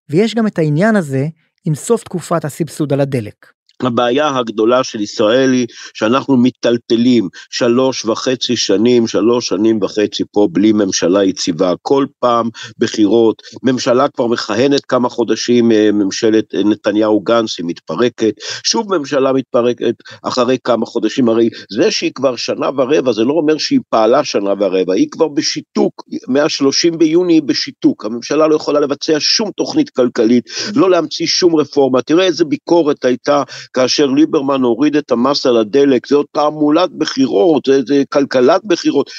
ויש 0.09 0.35
גם 0.35 0.47
את 0.47 0.59
העניין 0.59 0.97
הזה 0.97 1.27
עם 1.65 1.75
סוף 1.75 2.05
תקופת 2.05 2.45
הסבסוד 2.45 2.93
על 2.93 3.01
הדלק. 3.01 3.47
הבעיה 3.83 4.39
הגדולה 4.39 4.85
של 4.85 5.01
ישראל 5.01 5.53
היא 5.53 5.67
שאנחנו 5.95 6.37
מיטלטלים 6.37 7.29
שלוש 7.51 8.05
וחצי 8.05 8.57
שנים, 8.57 9.07
שלוש 9.07 9.49
שנים 9.49 9.83
וחצי 9.83 10.25
פה 10.33 10.49
בלי 10.53 10.73
ממשלה 10.73 11.25
יציבה, 11.25 11.73
כל 11.83 12.07
פעם 12.19 12.49
בחירות, 12.79 13.43
ממשלה 13.63 14.09
כבר 14.09 14.27
מכהנת 14.27 14.85
כמה 14.85 15.09
חודשים, 15.09 15.73
אה, 15.73 15.93
ממשלת 15.93 16.55
נתניהו 16.55 17.21
גנץ 17.21 17.59
היא 17.59 17.67
מתפרקת, 17.67 18.35
שוב 18.65 18.97
ממשלה 18.99 19.33
מתפרקת 19.33 19.95
אחרי 20.23 20.57
כמה 20.65 20.87
חודשים, 20.87 21.29
הרי 21.29 21.49
זה 21.73 21.91
שהיא 21.91 22.13
כבר 22.15 22.37
שנה 22.37 22.69
ורבע 22.77 23.13
זה 23.13 23.25
לא 23.25 23.33
אומר 23.33 23.59
שהיא 23.59 23.81
פעלה 23.89 24.25
שנה 24.25 24.55
ורבע, 24.61 24.95
היא 24.95 25.09
כבר 25.11 25.29
בשיתוק, 25.29 26.03
מה-30 26.29 26.97
ביוני 26.97 27.33
היא 27.33 27.43
בשיתוק, 27.43 28.05
הממשלה 28.05 28.47
לא 28.47 28.57
יכולה 28.57 28.81
לבצע 28.81 29.17
שום 29.19 29.51
תוכנית 29.57 29.91
כלכלית, 29.91 30.45
לא 30.75 30.91
להמציא 30.91 31.27
שום 31.27 31.57
רפורמה, 31.57 32.03
תראה 32.03 32.25
איזה 32.25 32.45
ביקורת 32.45 33.05
הייתה 33.05 33.43
כאשר 33.73 34.07
ליברמן 34.07 34.63
הוריד 34.63 34.97
את 34.97 35.11
המס 35.11 35.47
על 35.47 35.57
הדלק, 35.57 36.13
עוד 36.13 36.27
תעמולת 36.33 36.91
בחירות, 36.99 37.69
זה, 37.87 38.03
כלכלת 38.09 38.61
בחירות. 38.65 39.11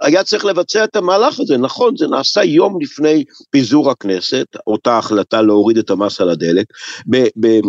היה 0.00 0.24
צריך 0.24 0.44
לבצע 0.44 0.84
את 0.84 0.96
המהלך 0.96 1.40
הזה, 1.40 1.56
נכון, 1.58 1.96
זה 1.96 2.06
נעשה 2.08 2.44
יום 2.44 2.78
לפני 2.80 3.24
פיזור 3.50 3.90
הכנסת, 3.90 4.46
אותה 4.66 4.98
החלטה 4.98 5.42
להוריד 5.42 5.78
את 5.78 5.90
המס 5.90 6.20
על 6.20 6.30
הדלק, 6.30 6.66
בשיעור 7.06 7.62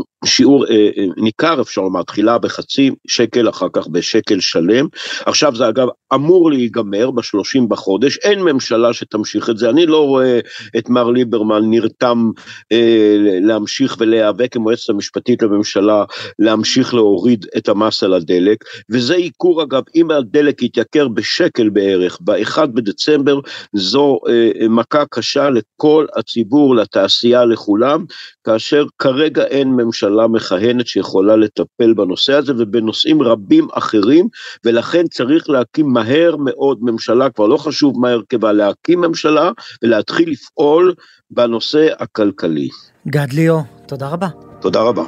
אה, 0.69 0.89
אה, 0.97 1.05
ניכר 1.17 1.61
אפשר 1.61 1.81
לומר, 1.81 2.03
תחילה 2.03 2.37
בחצי 2.37 2.91
שקל, 3.07 3.49
אחר 3.49 3.67
כך 3.73 3.87
בשקל 3.87 4.39
שלם, 4.39 4.87
עכשיו 5.25 5.55
זה 5.55 5.69
אגב 5.69 5.87
אמור 6.13 6.51
להיגמר 6.51 7.11
בשלושים 7.11 7.69
בחודש, 7.69 8.17
אין 8.17 8.39
ממשלה 8.39 8.93
שתמשיך 8.93 9.49
את 9.49 9.57
זה, 9.57 9.69
אני 9.69 9.85
לא 9.85 10.07
רואה 10.07 10.39
את 10.77 10.89
מר 10.89 11.09
ליברמן 11.09 11.69
נרתם 11.69 12.29
אה, 12.71 13.15
להמשיך 13.41 13.95
ולהיאבק 13.99 14.55
עם 14.55 14.61
מועצת 14.61 14.89
המשפטית 14.89 15.41
לממשלה, 15.43 16.03
להמשיך 16.39 16.93
להוריד 16.93 17.45
את 17.57 17.69
המס 17.69 18.03
על 18.03 18.13
הדלק, 18.13 18.63
וזה 18.91 19.15
עיקור 19.15 19.63
אגב, 19.63 19.83
אם 19.95 20.11
הדלק 20.11 20.63
יתייקר 20.63 21.07
בשקל 21.07 21.69
בערך, 21.69 22.17
ב-1 22.21 22.65
בדצמבר, 22.65 23.39
זו 23.73 24.19
אה, 24.29 24.67
מכה 24.69 25.03
קשה 25.11 25.49
לכל 25.49 26.05
הציבור, 26.15 26.75
לתעשייה, 26.75 27.45
לכולם, 27.45 28.05
כאשר 28.45 28.85
כרגע 28.99 29.43
אין 29.43 29.67
ממשלה 29.67 30.27
מכהנת 30.27 30.87
שיכולה 30.87 31.35
לטפל 31.35 31.93
בנושא 31.93 32.33
הזה 32.33 32.53
ובנושאים 32.57 33.21
רבים 33.21 33.67
אחרים, 33.73 34.27
ולכן 34.65 35.07
צריך 35.07 35.49
להקים 35.49 35.85
מהר 35.93 36.35
מאוד 36.35 36.77
ממשלה, 36.81 37.29
כבר 37.29 37.47
לא 37.47 37.57
חשוב 37.57 37.99
מה 38.01 38.09
הרכבה, 38.09 38.51
להקים 38.51 39.01
ממשלה 39.01 39.51
ולהתחיל 39.83 40.29
לפעול 40.31 40.93
בנושא 41.31 41.87
הכלכלי. 41.99 42.69
גד 43.07 43.33
ליאו, 43.33 43.59
תודה 43.87 44.07
רבה. 44.07 44.27
תודה 44.61 44.81
רבה. 44.81 45.03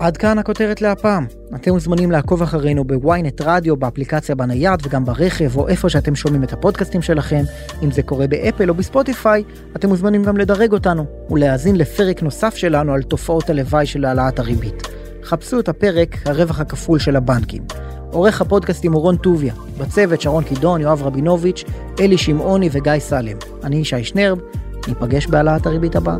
עד 0.00 0.16
כאן 0.16 0.38
הכותרת 0.38 0.82
להפעם. 0.82 1.37
אתם 1.54 1.70
מוזמנים 1.70 2.10
לעקוב 2.10 2.42
אחרינו 2.42 2.84
בוויינט 2.84 3.40
רדיו, 3.40 3.76
באפליקציה 3.76 4.34
בנייד 4.34 4.80
וגם 4.86 5.04
ברכב 5.04 5.56
או 5.56 5.68
איפה 5.68 5.88
שאתם 5.88 6.14
שומעים 6.14 6.44
את 6.44 6.52
הפודקאסטים 6.52 7.02
שלכם. 7.02 7.42
אם 7.82 7.90
זה 7.90 8.02
קורה 8.02 8.26
באפל 8.26 8.70
או 8.70 8.74
בספוטיפיי, 8.74 9.44
אתם 9.76 9.88
מוזמנים 9.88 10.24
גם 10.24 10.36
לדרג 10.36 10.72
אותנו 10.72 11.04
ולהאזין 11.30 11.76
לפרק 11.76 12.22
נוסף 12.22 12.56
שלנו 12.56 12.92
על 12.92 13.02
תופעות 13.02 13.50
הלוואי 13.50 13.86
של 13.86 14.04
העלאת 14.04 14.38
הריבית. 14.38 14.82
חפשו 15.24 15.60
את 15.60 15.68
הפרק 15.68 16.16
הרווח 16.24 16.60
הכפול 16.60 16.98
של 16.98 17.16
הבנקים. 17.16 17.62
עורך 18.12 18.40
הפודקאסטים 18.40 18.92
הוא 18.92 19.02
רון 19.02 19.16
טוביה, 19.16 19.54
בצוות 19.78 20.20
שרון 20.20 20.44
קידון, 20.44 20.80
יואב 20.80 21.02
רבינוביץ', 21.02 21.64
אלי 22.00 22.18
שמעוני 22.18 22.68
וגיא 22.72 22.98
סלם. 22.98 23.36
אני 23.64 23.76
ישי 23.76 24.04
שנרב, 24.04 24.38
ניפגש 24.88 25.26
בהעלאת 25.26 25.66
הריבית 25.66 25.96
הבאה. 25.96 26.16